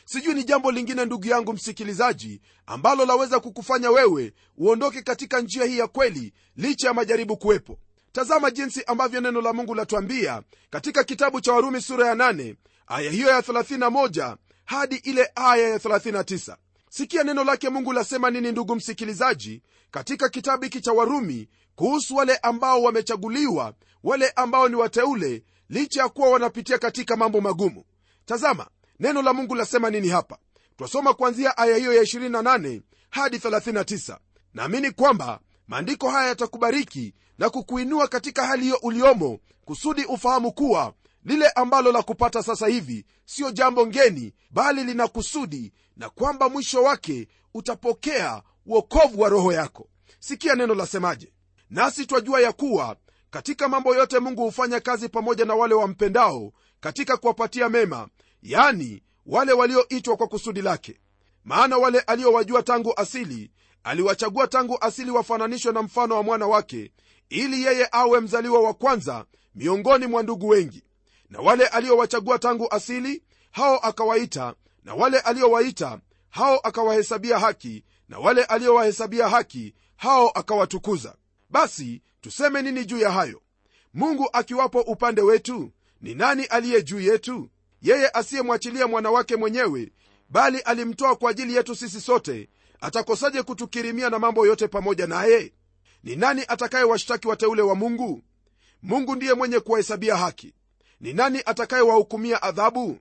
Sijui 0.06 0.34
ni 0.34 0.44
jambo 0.44 0.72
lingine 0.72 1.06
ndugu 1.06 1.28
yangu 1.28 1.54
msikilizaji 1.54 2.42
ambalo 2.66 3.06
laweza 3.06 3.40
kukufanya 3.40 3.92
wewe 3.92 4.34
uondoke 4.58 5.02
katika 5.02 5.42
njia 5.42 5.66
hii 5.66 5.78
ya 5.78 5.88
kweli 5.88 6.34
licha 6.56 6.88
ya 6.88 6.94
majaribu 6.94 7.38
kuwepo. 7.38 7.80
Tazama 8.12 8.52
jinsi 8.52 8.84
ambavyo 8.84 9.22
neno 9.22 9.42
la 9.42 9.54
mungu 9.54 9.76
latuambia 9.76 10.42
katika 10.70 11.04
kitabu 11.04 11.42
cha 11.42 11.54
warumi 11.54 11.82
sura 11.82 12.08
ya 12.08 12.16
8 12.16 12.56
aya 12.88 13.12
hiyo 13.12 13.30
ya 13.30 13.40
31 13.42 14.36
hadi 14.66 14.96
ile 14.96 15.32
aya 15.36 15.70
ya 15.70 15.78
39 15.78 16.56
sikia 16.94 17.24
neno 17.24 17.44
lake 17.44 17.70
mungu 17.70 17.94
lasema 17.94 18.30
nini 18.30 18.52
ndugu 18.52 18.76
msikilizaji 18.76 19.62
katika 19.92 20.30
kitabu 20.30 20.64
hiki 20.64 20.82
cha 20.82 20.92
warumi 20.94 21.50
kuhusu 21.76 22.16
wale 22.16 22.36
ambao 22.38 22.84
wamechaguliwa 22.84 23.74
wale 24.04 24.30
ambao 24.30 24.70
ni 24.70 24.76
wateule 24.76 25.44
licha 25.70 26.02
ya 26.02 26.10
kuwa 26.10 26.30
wanapitia 26.30 26.78
katika 26.78 27.16
mambo 27.16 27.42
magumu. 27.42 27.84
Tazama 28.26 28.68
neno 29.00 29.22
la 29.22 29.34
mungu 29.34 29.56
lasema 29.56 29.90
nini 29.90 30.08
hapa? 30.10 30.38
Twasoma 30.78 31.14
kuanzia 31.14 31.58
aya 31.58 31.78
hiyo 31.78 31.94
ya 31.94 32.02
28 32.04 32.82
hadi 33.10 33.38
39 33.38 34.18
naamini 34.54 34.92
kwamba 34.92 35.40
maandiko 35.68 36.10
haya 36.10 36.28
yatakubariki 36.28 37.14
na 37.38 37.50
kukuinua 37.50 38.08
katika 38.08 38.46
hali 38.48 38.64
hiyo 38.64 38.80
uliomo 38.82 39.40
kusudi 39.66 40.06
ufahamu 40.06 40.52
kuwa 40.52 40.94
lile 41.26 41.50
ambalo 41.50 41.92
la 41.92 42.02
kupata 42.02 42.44
sasa 42.44 42.68
hivi 42.68 43.06
siyo 43.26 43.52
jambo 43.52 43.88
ngeni 43.88 44.34
bali 44.50 44.84
lina 44.84 45.08
kusudi 45.08 45.74
na 46.02 46.10
kwamba 46.10 46.50
mwisho 46.50 46.84
wake 46.84 47.28
utapokea 47.54 48.42
uokovu 48.66 49.22
wa 49.22 49.30
roho 49.30 49.54
yako. 49.54 49.88
Sikia 50.20 50.56
neno 50.56 50.76
lasemaje. 50.76 51.34
Nasi 51.70 52.06
twajua 52.06 52.42
ya 52.42 52.52
kuwa 52.52 52.96
katika 53.30 53.68
mambo 53.68 53.96
yote 53.96 54.20
mungu 54.20 54.42
hufanya 54.44 54.80
kazi 54.80 55.10
pamoja 55.10 55.46
na 55.46 55.56
wale 55.56 55.74
wampendao 55.76 56.52
katika 56.80 57.18
kuwapatia 57.18 57.70
mema 57.70 58.08
yani 58.44 59.04
wale 59.26 59.54
walioitwa 59.54 60.18
kwa 60.18 60.28
kusudi 60.28 60.62
lake. 60.62 61.00
Maana 61.44 61.78
wale 61.78 62.00
aliowajua 62.00 62.64
tangu 62.64 62.94
asili 62.98 63.52
aliwachagua 63.84 64.48
tangu 64.48 64.78
asili 64.82 65.12
wafananishwe 65.12 65.74
na 65.74 65.82
mfano 65.82 66.16
wa 66.16 66.24
mwana 66.24 66.48
wake 66.48 66.92
ili 67.30 67.64
yeye 67.64 67.88
awe 67.92 68.20
mzaliwa 68.20 68.62
wa 68.62 68.74
kwanza 68.74 69.26
miongoni 69.56 70.08
mwa 70.08 70.24
ndugu 70.24 70.48
wengi. 70.48 70.84
Na 71.30 71.40
wale 71.40 71.68
aliowachagua 71.68 72.40
tangu 72.40 72.68
asili 72.72 73.24
hao 73.52 73.78
akawaita 73.78 74.54
na 74.84 74.94
wale 74.94 75.20
aliowaita 75.20 76.00
hao 76.30 76.58
akawahesabia 76.60 77.40
haki 77.40 77.84
na 78.10 78.20
wale 78.20 78.44
aliowahesabia 78.44 79.30
haki 79.30 79.74
hao 79.96 80.30
akawatukuza. 80.30 81.16
Basi 81.50 82.02
tuseme 82.22 82.62
nini 82.62 82.86
juu 82.86 82.98
ya 83.00 83.12
hayo? 83.12 83.42
Mungu 83.94 84.30
akiwapo 84.34 84.82
upande 84.82 85.22
wetu 85.22 85.72
ni 86.02 86.16
nani 86.16 86.44
aliye 86.46 86.84
juu 86.84 87.00
yetu? 87.00 87.50
Yeye 87.82 88.10
asiyemwachilia 88.10 88.88
mwana 88.88 89.12
wake 89.12 89.36
mwenyewe 89.36 89.92
bali 90.30 90.60
alimtoa 90.60 91.16
kwa 91.16 91.32
ajili 91.32 91.56
yetu 91.56 91.76
sisi 91.76 92.02
sote 92.02 92.50
atakosaje 92.82 93.44
kutukirimia 93.44 94.10
na 94.10 94.20
mambo 94.20 94.46
yote 94.48 94.68
pamoja 94.68 95.08
naye? 95.08 95.54
Ni 96.04 96.16
nani 96.16 96.44
atakayewashtaki 96.48 97.28
wateule 97.28 97.62
wa 97.62 97.76
mungu? 97.76 98.24
Mungu 98.84 99.16
ndiye 99.16 99.34
mwenye 99.34 99.60
kuwahesabia 99.60 100.18
haki. 100.18 100.54
Ni 101.00 101.14
nani 101.14 101.42
atakayewahukumia 101.46 102.42
adhabu 102.42 102.98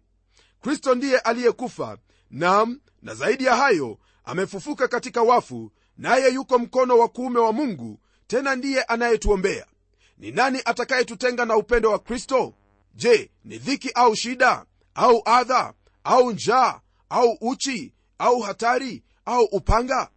kristo 0.60 0.94
ndiye 0.94 1.18
aliyekufa 1.18 1.98
nam 2.30 2.80
na 3.02 3.14
zaidi 3.14 3.44
ya 3.44 3.56
hayo 3.56 3.98
amefufuka 4.24 4.88
katika 4.88 5.22
wafu 5.22 5.72
naye 5.98 6.34
yuko 6.34 6.58
mkono 6.58 6.98
wa 6.98 7.08
kuume 7.08 7.38
wa 7.40 7.52
mungu 7.52 8.00
tena 8.26 8.56
ndiye 8.56 8.82
anayetuombea. 8.82 9.66
Ni 10.18 10.30
nani 10.30 10.60
atakayetutenga 10.64 11.44
na 11.44 11.56
upendo 11.56 11.90
wa 11.90 11.98
kristo? 11.98 12.54
Je 12.94 13.30
ni 13.44 13.58
dhiki 13.58 13.90
au 13.94 14.16
shida 14.16 14.64
au 14.94 15.22
adha 15.24 15.74
au 16.04 16.32
njaa 16.32 16.80
au 17.08 17.36
uchi 17.40 17.92
au 18.18 18.40
hatari 18.40 19.02
au 19.24 19.44
upanga? 19.44 20.10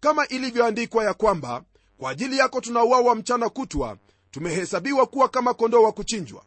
Kama 0.00 0.28
ilivyoandikwa 0.28 1.04
ya 1.04 1.14
kwamba 1.14 1.64
kwa 1.98 2.10
ajili 2.10 2.38
yako 2.38 2.60
tunauawa 2.60 3.14
mchana 3.14 3.48
kutwa 3.48 3.96
tumehesabiwa 4.30 5.06
kuwa 5.06 5.28
kama 5.28 5.54
kondoo 5.54 5.82
wa 5.82 5.92
kuchinjwa. 5.92 6.44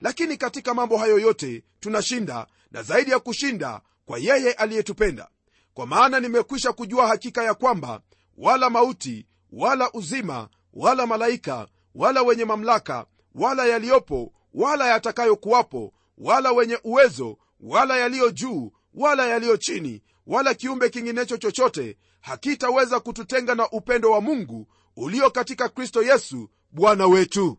Lakini 0.00 0.36
katika 0.36 0.74
mambo 0.74 0.96
hayo 0.98 1.18
yote 1.18 1.62
tunashinda 1.80 2.46
na 2.70 2.82
zaidi 2.82 3.10
ya 3.10 3.18
kushinda 3.18 3.80
kwa 4.06 4.18
yeye 4.18 4.52
aliyetupenda. 4.52 5.28
Kwa 5.74 5.86
maana 5.86 6.20
nimekwisha 6.20 6.72
kujua 6.72 7.06
hakika 7.06 7.44
ya 7.44 7.54
kwamba 7.54 8.00
wala 8.36 8.70
mauti 8.70 9.26
wala 9.52 9.92
uzima 9.92 10.48
wala 10.74 11.06
malaika 11.06 11.68
wala 11.94 12.22
wenye 12.22 12.44
mamlaka 12.44 13.06
wala 13.34 13.66
yaliyopo 13.66 14.32
wala 14.54 14.88
yatakayokuwapo 14.88 15.92
wala 16.18 16.52
wenye 16.52 16.78
uwezo 16.84 17.38
wala 17.60 17.96
yaliyo 17.96 18.30
juu 18.30 18.72
wala 18.94 19.26
yaliyo 19.26 19.56
chini 19.56 20.02
wala 20.26 20.54
kiumbe 20.54 20.88
kinginecho 20.90 21.36
chochote 21.36 21.96
hakitaweza 22.20 23.00
kututenga 23.00 23.54
na 23.54 23.70
upendo 23.70 24.10
wa 24.10 24.20
mungu 24.20 24.66
ulio 24.96 25.30
katika 25.30 25.68
kristo 25.68 26.02
yesu 26.02 26.50
bwana 26.72 27.06
wetu. 27.06 27.58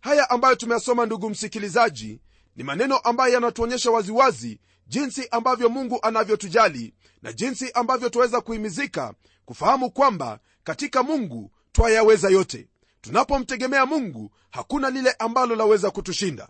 Haya 0.00 0.30
ambayo 0.30 0.54
tumeyasoma 0.54 1.06
ndugu 1.06 1.30
msikilizaji 1.30 2.20
ni 2.56 2.64
maneno 2.64 2.96
ambayo 2.98 3.34
yanatuonyesha 3.34 3.90
waziwazi 3.90 4.60
jinsi 4.86 5.28
ambavyo 5.30 5.68
mungu 5.68 5.98
anavyotujali 6.02 6.94
na 7.22 7.32
jinsi 7.32 7.70
ambavyo 7.72 8.08
twaweza 8.08 8.40
kuhimizika 8.40 9.14
kufahamu 9.44 9.90
kwamba 9.90 10.38
katika 10.64 11.02
mungu 11.02 11.50
twayaweza 11.72 12.28
yote. 12.28 12.68
Tunapomtegemea 13.00 13.86
mungu 13.86 14.30
hakuna 14.50 14.90
lile 14.90 15.10
ambalo 15.18 15.56
laweza 15.56 15.90
kutushinda. 15.90 16.48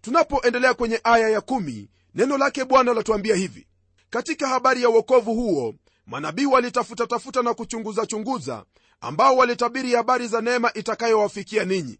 Tunapoendelea 0.00 0.74
kwenye 0.74 1.00
aya 1.04 1.28
ya 1.28 1.40
kumi, 1.40 1.90
neno 2.14 2.38
lake 2.38 2.64
bwana 2.64 2.94
latuambia 2.94 3.34
hivi. 3.36 3.66
Katika 4.10 4.48
habari 4.48 4.82
ya 4.82 4.88
uokovu 4.90 5.34
huo 5.34 5.74
manabii 6.06 6.46
walitafuta-tafuta 6.46 7.42
na 7.42 7.50
kuchunguza-chunguza 7.54 8.64
ambao 9.00 9.36
walitabiri 9.36 9.94
habari 9.94 10.28
za 10.28 10.40
neema 10.40 10.72
itakayowafikia 10.74 11.64
ninyi. 11.64 11.98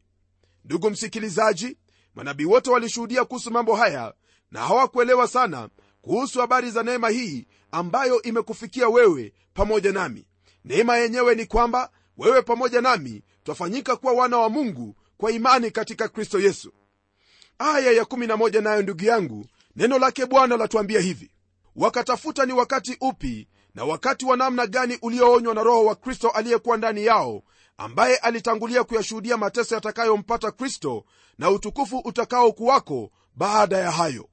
Ndugu 0.64 0.90
msikilizaji 0.90 1.76
manabii 2.14 2.44
wote 2.44 2.70
walishuhudia 2.70 3.24
kuhusu 3.24 3.50
mambo 3.50 3.74
haya 3.76 4.14
na 4.50 4.60
hawakuelewa 4.60 5.28
sana 5.28 5.68
kuhusu 6.02 6.40
habari 6.40 6.70
za 6.70 6.82
neema 6.82 7.08
hii 7.08 7.46
ambayo 7.70 8.22
imekufikia 8.22 8.88
wewe 8.88 9.32
pamoja 9.54 9.92
nami. 9.92 10.26
Neema 10.64 10.96
yenyewe 10.96 11.34
ni 11.34 11.46
kwamba 11.46 11.90
wewe 12.16 12.42
pamoja 12.42 12.80
nami 12.80 13.22
twafanyika 13.44 13.96
kuwa 13.96 14.12
wana 14.12 14.38
wa 14.38 14.48
mungu 14.48 14.96
kwa 15.16 15.32
imani 15.32 15.70
katika 15.70 16.08
kristo 16.08 16.40
yesu. 16.40 16.72
Aya 17.58 17.92
ya 17.92 18.02
11 18.02 18.60
nayo 18.62 18.82
ndugu 18.82 19.04
yangu 19.04 19.46
neno 19.76 19.98
lake 19.98 20.26
bwana 20.26 20.56
latuambia 20.56 21.00
hivi. 21.00 21.30
Wakatafuta 21.76 22.46
ni 22.46 22.52
wakati 22.52 22.96
upi 23.00 23.48
na 23.74 23.84
wakati 23.84 24.24
wa 24.24 24.36
namna 24.36 24.66
gani 24.66 24.98
ulioonywa 25.02 25.54
na 25.54 25.62
roho 25.62 25.84
wa 25.84 25.94
kristo 25.94 26.28
aliyekuwa 26.30 26.76
ndani 26.76 27.04
yao 27.04 27.42
ambaye 27.76 28.16
alitangulia 28.16 28.84
kuyashuhudia 28.84 29.36
mateso 29.36 29.74
yatakayompata 29.74 30.50
kristo 30.50 31.04
na 31.38 31.50
utukufu 31.50 31.98
utakaokuwako 31.98 33.10
baada 33.36 33.78
ya 33.78 33.90
hayo. 33.90 34.28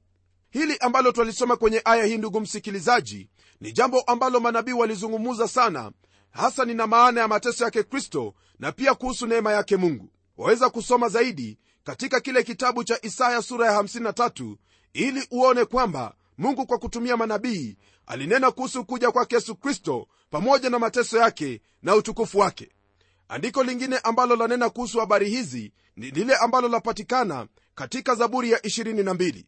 Hili 0.50 0.76
ambalo 0.80 1.12
twalisoma 1.12 1.56
kwenye 1.56 1.82
aya 1.84 2.04
hii 2.04 2.18
ndugu 2.18 2.40
msikilizaji 2.40 3.28
ni 3.60 3.72
jambo 3.72 4.00
ambalo 4.00 4.40
manabii 4.40 4.72
walizungumuza 4.72 5.48
sana 5.48 5.92
hasa 6.30 6.64
nina 6.64 6.86
maana 6.86 7.20
ya 7.20 7.28
mateso 7.28 7.64
yake 7.64 7.82
kristo 7.82 8.34
na 8.58 8.72
pia 8.72 8.94
kuhusu 8.94 9.26
neema 9.26 9.52
yake 9.52 9.76
mungu. 9.76 10.08
Waweza 10.36 10.70
kusoma 10.70 11.08
zaidi 11.08 11.58
katika 11.84 12.20
kile 12.20 12.42
kitabu 12.42 12.84
cha 12.84 12.98
isaya 13.02 13.42
sura 13.42 13.72
ya 13.72 13.78
53 13.82 14.56
ili 14.92 15.26
uone 15.30 15.64
kwamba 15.64 16.14
mungu 16.38 16.66
kwa 16.66 16.78
kutumia 16.78 17.16
manabii 17.16 17.76
alinena 18.06 18.50
kuhusu 18.50 18.84
kuja 18.84 19.10
kwake 19.10 19.34
yesu 19.34 19.56
kristo 19.56 20.06
pamoja 20.30 20.70
na 20.70 20.78
mateso 20.78 21.18
yake 21.18 21.60
na 21.82 21.94
utukufu 21.96 22.38
wake 22.38 22.70
andiko 23.28 23.62
lingine 23.62 23.98
ambalo 23.98 24.36
lanena 24.36 24.70
kuhusu 24.70 25.00
habari 25.00 25.28
hizi 25.30 25.72
ni 25.96 26.10
lile 26.10 26.36
ambalo 26.36 26.68
lapatikana 26.68 27.46
katika 27.74 28.14
zaburi 28.14 28.50
ya 28.50 28.58
22 28.58 29.44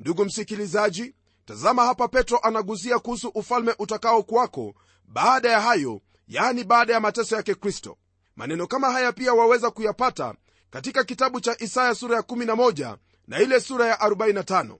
ndugu 0.00 0.24
msikilizaji 0.24 1.14
tazama 1.44 1.84
hapa 1.84 2.08
petro 2.08 2.38
anagusia 2.38 2.98
kuhusu 2.98 3.28
ufalme 3.28 3.74
utakaokuwako 3.78 4.74
baada 5.04 5.50
ya 5.50 5.60
hayo 5.60 6.00
yani 6.28 6.64
baada 6.64 6.92
ya 6.92 7.00
mateso 7.00 7.36
yake 7.36 7.54
kristo. 7.54 7.96
Maneno 8.36 8.66
kama 8.66 8.90
haya 8.92 9.12
pia 9.12 9.34
waweza 9.34 9.70
kuyapata 9.70 10.34
katika 10.70 11.04
kitabu 11.04 11.40
cha 11.40 11.56
isaya 11.62 11.94
sura 11.94 12.16
ya 12.16 12.22
11 12.22 12.96
na 13.26 13.40
ile 13.40 13.60
sura 13.60 13.86
ya 13.86 13.96
45 13.96 14.76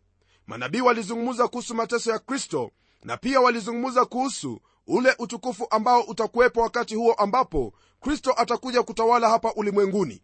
manabii 0.47 0.81
walizungumza 0.81 1.49
kuhusu 1.49 1.75
mateso 1.75 2.11
ya 2.11 2.19
kristo 2.19 2.71
na 3.03 3.17
pia 3.17 3.41
walizungumza 3.41 4.05
kuhusu 4.05 4.61
ule 4.87 5.15
utukufu 5.19 5.67
ambao 5.71 6.01
utakuwepo 6.03 6.61
wakati 6.61 6.95
huo 6.95 7.13
ambapo 7.13 7.73
kristo 8.01 8.35
atakuja 8.37 8.83
kutawala 8.83 9.29
hapa 9.29 9.53
ulimwenguni. 9.53 10.23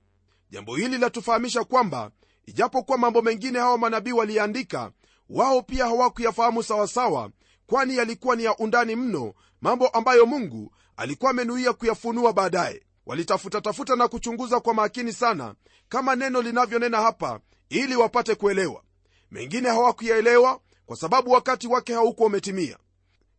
Jambo 0.51 0.77
hili 0.77 0.99
latufahamisha 0.99 1.64
kwamba 1.64 2.11
ijapokuwa 2.46 2.99
mambo 2.99 3.23
mengine 3.23 3.59
hawa 3.59 3.79
manabii 3.79 4.12
waliandika 4.12 4.92
wao 5.29 5.62
pia 5.62 5.85
hawakuyafahamu 5.87 6.62
sawasawa 6.62 7.31
kwani 7.66 7.96
yalikuwa 7.96 8.37
ni 8.37 8.44
ya 8.44 8.57
undani 8.57 8.96
mno 8.96 9.35
mambo 9.61 9.88
ambayo 9.88 10.27
mungu 10.27 10.73
alikuwa 10.96 11.31
amenuia 11.31 11.73
kuyafunua 11.73 12.33
baadaye. 12.33 12.83
Walitafuta-tafuta 13.07 13.96
na 13.96 14.09
kuchunguza 14.09 14.61
kwa 14.61 14.75
makini 14.75 15.12
sana 15.12 15.55
kama 15.88 16.16
neno 16.16 16.42
linavyonena 16.42 17.01
hapa 17.01 17.40
ili 17.68 17.96
wapate 17.96 18.35
kuelewa. 18.35 18.83
Mengine 19.31 19.68
hawakuyaelewa 19.68 20.61
kwa 20.87 20.96
sababu 20.96 21.31
wakati 21.31 21.66
wake 21.68 21.94
haukuwa 21.94 22.27
umetimia 22.27 22.79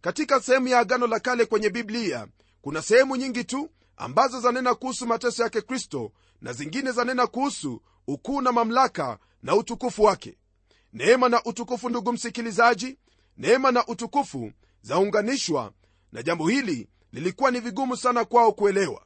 katika 0.01 0.39
sehemu 0.39 0.67
ya 0.67 0.79
agano 0.79 1.07
la 1.07 1.19
kale 1.19 1.45
kwenye 1.45 1.69
biblia 1.69 2.27
kuna 2.61 2.81
sehemu 2.81 3.15
nyingi 3.15 3.43
tu 3.43 3.69
ambazo 3.97 4.39
zanena 4.39 4.75
kuhusu 4.75 5.07
mateso 5.07 5.43
yake 5.43 5.61
kristo 5.61 6.11
na 6.41 6.53
zingine 6.53 6.91
zanena 6.91 7.27
kuhusu 7.27 7.81
ukuu 8.07 8.41
na 8.41 8.51
mamlaka 8.51 9.19
na 9.43 9.55
utukufu 9.55 10.03
wake. 10.03 10.37
Neema 10.93 11.29
na 11.29 11.43
utukufu 11.43 11.89
ndugu 11.89 12.13
msikilizaji 12.13 12.97
neema 13.37 13.71
na 13.71 13.87
utukufu 13.87 14.51
zaunganishwa 14.81 15.71
na 16.11 16.23
jambo 16.23 16.47
hili 16.47 16.89
lilikuwa 17.11 17.51
ni 17.51 17.59
vigumu 17.59 17.97
sana 17.97 18.25
kwao 18.25 18.51
kuelewa. 18.51 19.05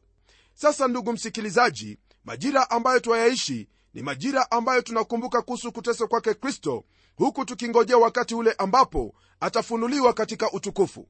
Sasa 0.53 0.87
ndugu 0.87 1.13
msikilizaji 1.13 1.97
majira 2.25 2.69
ambayo 2.69 2.99
twayaishi 2.99 3.67
ni 3.93 4.01
majira 4.01 4.51
ambayo 4.51 4.81
tunakumbuka 4.81 5.41
kuhusu 5.41 5.71
kuteswa 5.71 6.07
kwake 6.07 6.33
kristo 6.33 6.83
huku 7.15 7.45
tukingojea 7.45 7.97
wakati 7.97 8.35
ule 8.35 8.51
ambapo 8.57 9.15
atafunuliwa 9.39 10.13
katika 10.13 10.51
utukufu. 10.51 11.07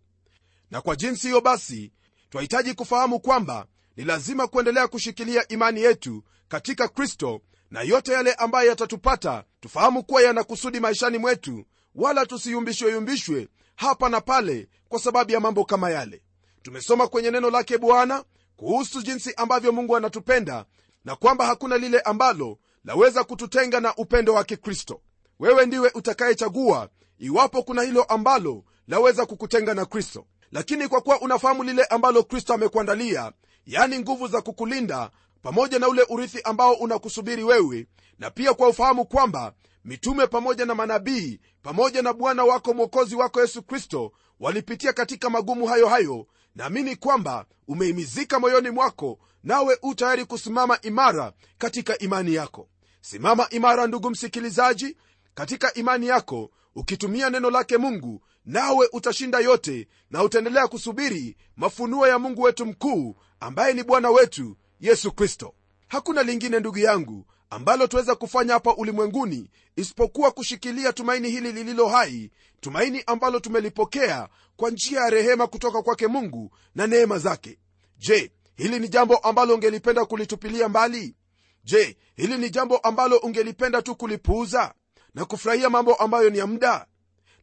Na 0.71 0.81
kwa 0.81 0.95
jinsi 0.95 1.27
hiyo 1.27 1.41
basi 1.41 1.91
twahitaji 2.29 2.73
kufahamu 2.73 3.19
kwamba 3.19 3.65
ni 3.97 4.03
lazima 4.03 4.47
kuendelea 4.47 4.87
kushikilia 4.87 5.47
imani 5.47 5.81
yetu 5.81 6.23
katika 6.47 6.87
kristo 6.87 7.41
na 7.71 7.81
yote 7.81 8.11
yale 8.11 8.33
ambayo 8.33 8.69
yatatupata 8.69 9.43
tufahamu 9.59 10.03
kuwa 10.03 10.21
yana 10.21 10.43
kusudi 10.43 10.79
maishani 10.79 11.17
mwetu 11.17 11.65
wala 11.95 12.25
tusiyumbishweyumbishwe 12.25 13.47
hapa 13.75 14.09
na 14.09 14.21
pale 14.21 14.69
kwa 14.89 14.99
sababu 14.99 15.31
ya 15.31 15.39
mambo 15.39 15.65
kama 15.65 15.89
yale. 15.89 16.21
Tumesoma 16.61 17.07
kwenye 17.07 17.31
neno 17.31 17.49
lake 17.49 17.77
bwana 17.77 18.23
kuhusu 18.55 19.01
jinsi 19.01 19.33
ambavyo 19.33 19.71
mungu 19.71 19.95
anatupenda 19.95 20.65
na 21.05 21.15
kwamba 21.15 21.45
hakuna 21.45 21.77
lile 21.77 21.99
ambalo 21.99 22.57
laweza 22.83 23.23
kututenga 23.23 23.79
na 23.79 23.95
upendo 23.95 24.33
wake 24.33 24.57
kristo 24.57 25.01
wewe 25.39 25.65
ndiwe 25.65 25.91
utakayechagua 25.93 26.89
iwapo 27.19 27.63
kuna 27.63 27.81
hilo 27.81 28.03
ambalo 28.03 28.63
laweza 28.87 29.25
kukutenga 29.25 29.73
na 29.73 29.85
kristo. 29.85 30.25
Lakini 30.51 30.87
kwa 30.87 31.01
kuwa 31.01 31.21
unafahamu 31.21 31.63
lile 31.63 31.83
ambalo 31.83 32.23
kristo 32.23 32.53
amekuandalia 32.53 33.31
yani 33.65 33.99
nguvu 33.99 34.27
za 34.27 34.41
kukulinda 34.41 35.09
pamoja 35.41 35.79
na 35.79 35.87
ule 35.87 36.05
urithi 36.09 36.41
ambao 36.41 36.73
unakusubiri 36.73 37.43
wewe 37.43 37.87
na 38.19 38.31
pia 38.31 38.53
kwa 38.53 38.67
ufahamu 38.69 39.05
kwamba 39.05 39.53
mitume 39.85 40.27
pamoja 40.27 40.65
na 40.65 40.75
manabii 40.75 41.39
pamoja 41.61 42.01
na 42.01 42.13
bwana 42.13 42.43
wako 42.43 42.73
mwokozi 42.73 43.15
wako 43.15 43.41
yesu 43.41 43.63
kristo 43.63 44.11
walipitia 44.39 44.93
katika 44.93 45.29
magumu 45.29 45.65
hayo 45.67 45.87
hayo 45.87 46.27
naamini 46.55 46.95
kwamba 46.95 47.45
umeimizika 47.67 48.39
moyoni 48.39 48.69
mwako 48.69 49.19
nawe 49.43 49.77
u 49.81 49.95
tayari 49.95 50.25
kusimama 50.25 50.81
imara 50.81 51.33
katika 51.57 51.97
imani 51.97 52.33
yako. 52.33 52.69
Simama 53.01 53.49
imara 53.49 53.87
ndugu 53.87 54.09
msikilizaji 54.09 54.97
katika 55.35 55.73
imani 55.73 56.07
yako 56.07 56.51
ukitumia 56.75 57.29
neno 57.29 57.49
lake 57.49 57.77
mungu 57.77 58.21
nawe 58.45 58.89
utashinda 58.93 59.39
yote 59.39 59.87
na 60.09 60.23
utaendelea 60.23 60.67
kusubiri 60.67 61.37
mafunuo 61.55 62.07
ya 62.07 62.19
mungu 62.19 62.41
wetu 62.41 62.65
mkuu 62.65 63.15
ambaye 63.39 63.73
ni 63.73 63.83
bwana 63.83 64.09
wetu 64.09 64.57
yesu 64.79 65.11
kristo. 65.11 65.53
Hakuna 65.87 66.23
lingine 66.23 66.59
ndugu 66.59 66.77
yangu 66.77 67.25
ambalo 67.49 67.87
tuweza 67.87 68.15
kufanya 68.15 68.53
hapa 68.53 68.75
ulimwenguni 68.75 69.49
isipokuwa 69.75 70.31
kushikilia 70.31 70.93
tumaini 70.93 71.29
hili 71.29 71.51
lililo 71.51 71.87
hai 71.87 72.31
tumaini 72.59 73.03
ambalo 73.07 73.39
tumelipokea 73.39 74.29
kwa 74.55 74.69
njia 74.71 74.99
ya 75.01 75.09
rehema 75.09 75.47
kutoka 75.47 75.81
kwake 75.81 76.07
mungu 76.07 76.51
na 76.75 76.87
neema 76.87 77.19
zake. 77.19 77.59
Je 77.97 78.31
hili 78.55 78.79
ni 78.79 78.87
jambo 78.89 79.17
ambalo 79.17 79.53
ungelipenda 79.55 80.05
kulitupilia 80.05 80.69
mbali? 80.69 81.15
Je 81.63 81.97
hili 82.15 82.37
ni 82.37 82.49
jambo 82.49 82.77
ambalo 82.77 83.17
ungelipenda 83.17 83.81
tu 83.81 83.95
kulipuuza 83.95 84.73
na 85.15 85.25
kufurahia 85.25 85.69
mambo 85.69 85.95
ambayo 85.95 86.29
ni 86.29 86.37
ya 86.37 86.47
muda? 86.47 86.85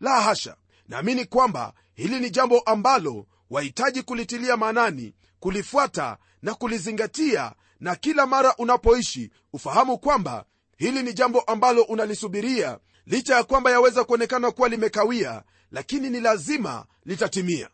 La 0.00 0.20
hasha! 0.20 0.56
Naamini 0.88 1.24
kwamba 1.24 1.72
hili 1.94 2.20
ni 2.20 2.30
jambo 2.30 2.60
ambalo 2.60 3.26
wahitaji 3.50 4.02
kulitilia 4.02 4.56
maanani 4.56 5.14
kulifuata 5.40 6.18
na 6.42 6.54
kulizingatia 6.54 7.52
na 7.80 7.96
kila 7.96 8.26
mara 8.26 8.56
unapoishi 8.56 9.30
ufahamu 9.52 9.98
kwamba 9.98 10.44
hili 10.76 11.02
ni 11.02 11.12
jambo 11.12 11.40
ambalo 11.40 11.82
unalisubiria 11.82 12.78
licha 13.06 13.36
ya 13.36 13.44
kwamba 13.44 13.70
yaweza 13.70 14.04
kuonekana 14.04 14.50
kuwa 14.50 14.68
limekawia 14.68 15.42
lakini 15.70 16.10
ni 16.10 16.20
lazima 16.20 16.86
litatimia. 17.04 17.70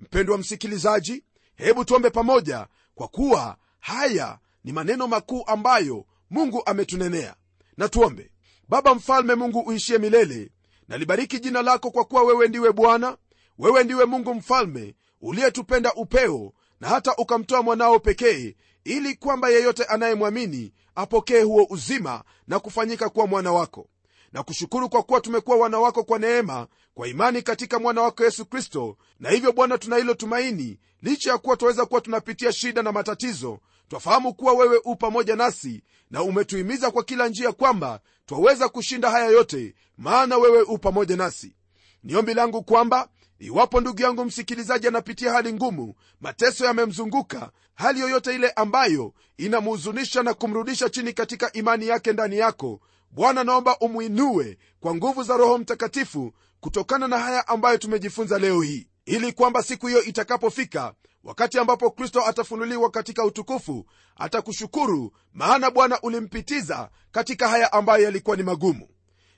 Mpendwa 0.00 0.38
msikilizaji 0.38 1.24
hebu 1.56 1.84
tuombe 1.84 2.10
pamoja 2.10 2.66
kwa 2.94 3.08
kuwa 3.08 3.56
haya 3.80 4.38
ni 4.64 4.72
maneno 4.72 5.06
makuu 5.08 5.42
ambayo 5.46 6.06
mungu 6.30 6.62
ametunenea. 6.66 7.34
Na 7.76 7.88
tuombe 7.88 8.30
baba 8.68 8.94
mfalme 8.94 9.34
mungu 9.34 9.60
uishie 9.60 9.98
milele. 9.98 10.50
Nalibariki 10.88 11.40
jina 11.40 11.62
lako 11.62 11.90
kwa 11.90 12.04
kuwa 12.04 12.22
wewe 12.22 12.48
ndiwe 12.48 12.72
bwana 12.72 13.16
wewe 13.58 13.84
ndiwe 13.84 14.04
mungu 14.04 14.34
mfalme 14.34 14.94
uliyetupenda 15.20 15.94
upeo 15.94 16.52
na 16.80 16.88
hata 16.88 17.16
ukamtoa 17.16 17.62
mwanao 17.62 17.98
pekee 18.00 18.56
ili 18.84 19.14
kwamba 19.14 19.48
yeyote 19.50 19.84
anayemwamini 19.84 20.72
apokee 20.94 21.42
huo 21.42 21.66
uzima 21.70 22.24
na 22.48 22.58
kufanyika 22.60 23.08
kuwa 23.08 23.26
mwana 23.26 23.52
wako. 23.52 23.88
Na 24.32 24.42
kushukuru 24.42 24.88
kwa 24.88 25.02
kuwa 25.02 25.20
tumekuwa 25.20 25.56
wana 25.56 25.78
wako 25.80 26.04
kwa 26.04 26.18
neema 26.18 26.66
kwa 26.94 27.08
imani 27.08 27.42
katika 27.42 27.78
mwana 27.78 28.02
wako 28.02 28.24
yesu 28.24 28.46
kristo 28.46 28.96
na 29.20 29.30
hivyo 29.30 29.52
bwana 29.52 29.78
tuna 29.78 29.96
hilo 29.96 30.14
tumaini 30.14 30.78
licha 31.02 31.30
ya 31.30 31.38
kuwa 31.38 31.56
twaweza 31.56 31.86
kuwa 31.86 32.00
tunapitia 32.00 32.52
shida 32.52 32.82
na 32.82 32.92
matatizo 32.92 33.58
twafahamu 33.88 34.34
kuwa 34.34 34.52
wewe 34.52 34.80
u 34.84 34.96
pamoja 34.96 35.36
nasi 35.36 35.82
na 36.10 36.22
umetuhimiza 36.22 36.90
kwa 36.90 37.04
kila 37.04 37.28
njia 37.28 37.52
kwamba 37.52 38.00
twaweza 38.26 38.68
kushinda 38.68 39.10
haya 39.10 39.26
yote 39.26 39.74
maana 39.98 40.36
wewe 40.38 40.62
u 40.62 40.78
pamoja 40.78 41.16
nasi. 41.16 41.56
Ni 42.02 42.16
ombi 42.16 42.34
langu 42.34 42.62
kwamba 42.62 43.08
iwapo 43.38 43.80
ndugu 43.80 44.02
yangu 44.02 44.24
msikilizaji 44.24 44.86
anapitia 44.88 45.32
hali 45.32 45.52
ngumu 45.52 45.94
mateso 46.20 46.64
yamemzunguka 46.64 47.50
hali 47.74 48.00
yoyote 48.00 48.34
ile 48.34 48.50
ambayo 48.50 49.14
inamhuzunisha 49.36 50.22
na 50.22 50.34
kumrudisha 50.34 50.88
chini 50.88 51.12
katika 51.12 51.52
imani 51.52 51.88
yake 51.88 52.12
ndani 52.12 52.38
yako 52.38 52.80
bwana 53.10 53.44
naomba 53.44 53.78
umwinue 53.78 54.58
kwa 54.80 54.94
nguvu 54.94 55.22
za 55.22 55.36
roho 55.36 55.58
mtakatifu 55.58 56.32
kutokana 56.60 57.08
na 57.08 57.18
haya 57.18 57.48
ambayo 57.48 57.78
tumejifunza 57.78 58.38
leo 58.38 58.60
hii 58.62 58.88
ili 59.06 59.32
kwamba 59.32 59.62
siku 59.62 59.86
hiyo 59.86 60.02
itakapofika 60.02 60.94
wakati 61.24 61.58
ambapo 61.58 61.90
kristo 61.90 62.26
atafunuliwa 62.26 62.90
katika 62.90 63.24
utukufu 63.24 63.86
atakushukuru 64.16 65.12
maana 65.34 65.70
bwana 65.70 66.00
ulimpitiza 66.00 66.90
katika 67.12 67.48
haya 67.48 67.72
ambayo 67.72 68.04
yalikuwa 68.04 68.36
ni 68.36 68.42
magumu. 68.42 68.88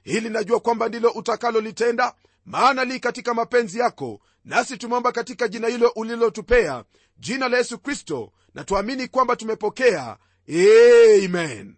Hili 0.02 0.30
najua 0.30 0.60
kwamba 0.60 0.88
ndilo 0.88 1.10
utakalolitenda 1.10 2.14
maana 2.44 2.84
li 2.84 3.00
katika 3.00 3.34
mapenzi 3.34 3.78
yako 3.78 4.20
nasi 4.44 4.76
tumeomba 4.76 5.12
katika 5.12 5.48
jina 5.48 5.68
hilo 5.68 5.92
ulilotupea 5.96 6.84
jina 7.18 7.48
la 7.48 7.56
yesu 7.58 7.78
kristo 7.78 8.32
na 8.54 8.64
tuamini 8.64 9.08
kwamba 9.08 9.36
tumepokea. 9.36 10.16
Amen. 11.24 11.76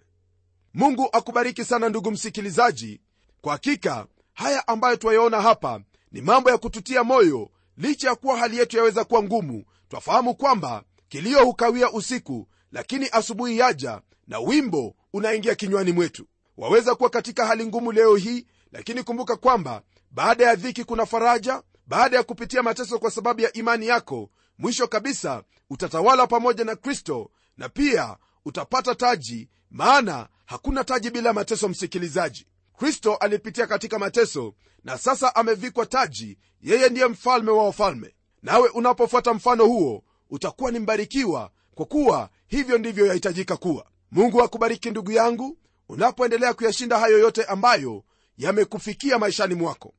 Mungu 0.74 1.09
akubariki 1.12 1.64
sana 1.64 1.88
ndugu 1.88 2.11
msikilizaji. 2.11 3.01
Kwa 3.40 3.53
hakika 3.53 4.07
haya 4.35 4.68
ambayo 4.68 4.96
twayaona 4.96 5.40
hapa 5.42 5.81
ni 6.12 6.20
mambo 6.20 6.51
ya 6.51 6.59
kututia 6.59 7.05
moyo 7.05 7.51
licha 7.78 8.08
ya 8.08 8.14
kuwa 8.14 8.38
hali 8.38 8.58
yetu 8.58 8.76
yaweza 8.76 9.04
kuwa 9.04 9.22
ngumu 9.22 9.64
twafahamu 9.88 10.34
kwamba 10.34 10.82
kilio 11.08 11.44
hukawia 11.44 11.90
usiku 11.92 12.48
lakini 12.72 13.08
asubuhi 13.12 13.58
yaja 13.58 14.00
na 14.26 14.38
wimbo 14.40 14.94
unaingia 15.12 15.54
kinywani 15.54 15.92
mwetu. 15.92 16.26
Waweza 16.56 16.94
kuwa 16.94 17.10
katika 17.10 17.46
hali 17.46 17.66
ngumu 17.66 17.92
leo 17.92 18.16
hii 18.16 18.46
lakini 18.72 19.02
kumbuka 19.02 19.36
kwamba 19.36 19.82
baada 20.10 20.44
ya 20.44 20.54
dhiki 20.54 20.84
kuna 20.84 21.06
faraja 21.06 21.62
baada 21.86 22.16
ya 22.16 22.22
kupitia 22.22 22.62
mateso 22.62 22.98
kwa 22.98 23.10
sababu 23.10 23.40
ya 23.40 23.52
imani 23.52 23.86
yako 23.86 24.30
mwisho 24.58 24.86
kabisa 24.88 25.42
utatawala 25.70 26.26
pamoja 26.26 26.64
na 26.64 26.76
kristo 26.76 27.30
na 27.56 27.68
pia 27.68 28.16
utapata 28.44 28.94
taji 28.94 29.48
maana 29.70 30.28
hakuna 30.46 30.84
taji 30.84 31.10
bila 31.10 31.32
mateso 31.32 31.68
msikilizaji 31.68 32.46
kristo 32.78 33.14
alipitia 33.14 33.66
katika 33.66 33.98
mateso 33.98 34.54
na 34.84 34.98
sasa 34.98 35.34
amevikwa 35.34 35.86
taji. 35.86 36.38
Yeye 36.62 36.88
ndiye 36.88 37.06
mfalme 37.06 37.50
wa 37.50 37.64
wafalme. 37.64 38.14
Nawe 38.42 38.68
unapofuata 38.68 39.34
mfano 39.34 39.66
huo 39.66 40.02
utakuwa 40.30 40.70
ni 40.70 40.78
mbarikiwa 40.78 41.50
kwa 41.74 41.86
kuwa 41.86 42.30
hivyo 42.46 42.78
ndivyo 42.78 43.06
yahitajika 43.06 43.56
kuwa. 43.56 43.86
Mungu 44.10 44.42
akubariki 44.42 44.90
ndugu 44.90 45.12
yangu 45.12 45.58
unapoendelea 45.88 46.54
kuyashinda 46.54 46.98
hayo 46.98 47.18
yote 47.18 47.44
ambayo 47.44 48.04
yamekufikia 48.36 49.18
maishani 49.18 49.54
mwako. 49.54 49.94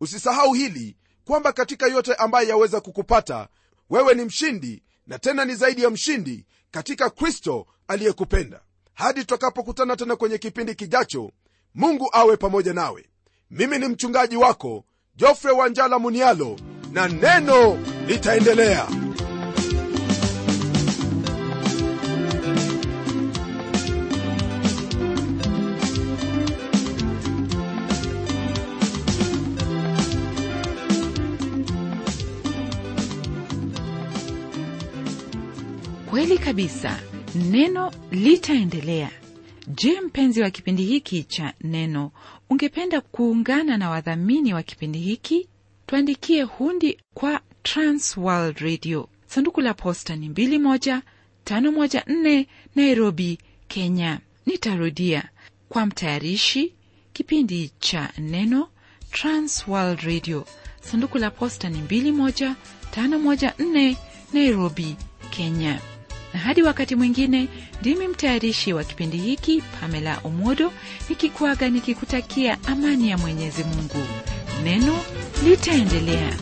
Usisahau 0.00 0.52
hili 0.52 0.96
kwamba 1.24 1.52
katika 1.52 1.86
yote 1.86 2.14
ambayo 2.14 2.48
yaweza 2.48 2.80
kukupata 2.80 3.48
wewe 3.90 4.14
ni 4.14 4.24
mshindi 4.24 4.82
na 5.06 5.18
tena 5.18 5.44
ni 5.44 5.54
zaidi 5.54 5.82
ya 5.82 5.90
mshindi 5.90 6.46
katika 6.70 7.10
kristo 7.10 7.66
aliyekupenda. 7.88 8.60
Hadi 8.94 9.20
tutakapokutana 9.20 9.96
tena 9.96 10.16
kwenye 10.16 10.38
kipindi 10.38 10.74
kijacho 10.74 11.30
mungu 11.74 12.08
awe 12.12 12.36
pamoja 12.36 12.72
nawe. 12.72 13.04
Mimi 13.50 13.78
ni 13.78 13.88
mchungaji 13.88 14.36
wako 14.36 14.84
jofre 15.16 15.50
wanjala 15.50 15.98
munialo 15.98 16.56
na 16.92 17.08
neno 17.08 17.78
litaendelea. 18.06 18.86
Kweli 36.10 36.38
kabisa 36.38 37.00
neno 37.34 37.92
litaendelea 38.10 39.10
je 39.66 40.00
mpenzi 40.00 40.42
wa 40.42 40.50
kipindi 40.50 40.84
hiki 40.84 41.24
cha 41.24 41.52
neno 41.60 42.10
ungependa 42.50 43.00
kuungana 43.00 43.76
na 43.76 43.90
wadhamini 43.90 44.54
wa 44.54 44.62
kipindi 44.62 44.98
hiki? 44.98 45.48
Tuandikie 45.86 46.42
hundi 46.42 46.98
kwa 47.14 47.40
transworld 47.62 48.58
radio. 48.58 49.08
Sanduku 49.26 49.60
la 49.60 49.74
posta 49.74 50.16
ni 50.16 50.28
21514 50.28 52.46
nairobi 52.74 53.38
kenya. 53.68 54.20
Nitarudia. 54.46 55.28
Kwa 55.68 55.86
mtayarishi 55.86 56.72
kipindi 57.12 57.70
cha 57.78 58.10
neno 58.18 58.68
transworld 59.10 60.00
radio. 60.00 60.46
Sanduku 60.80 61.18
la 61.18 61.30
posta 61.30 61.68
ni 61.68 61.78
21514 61.80 63.96
nairobi 64.32 64.96
kenya 65.30 65.80
na 66.34 66.40
hadi 66.40 66.62
wakati 66.62 66.96
mwingine 66.96 67.48
ndimi 67.80 68.08
mtayarishi 68.08 68.72
wa 68.72 68.84
kipindi 68.84 69.16
hiki 69.16 69.62
pamela 69.80 70.18
omodo 70.24 70.72
nikikuaga 71.08 71.68
nikikutakia 71.70 72.58
amani 72.66 73.10
ya 73.10 73.18
mwenyezi 73.18 73.64
mungu. 73.64 74.06
Neno 74.64 74.98
litaendelea 75.44 76.36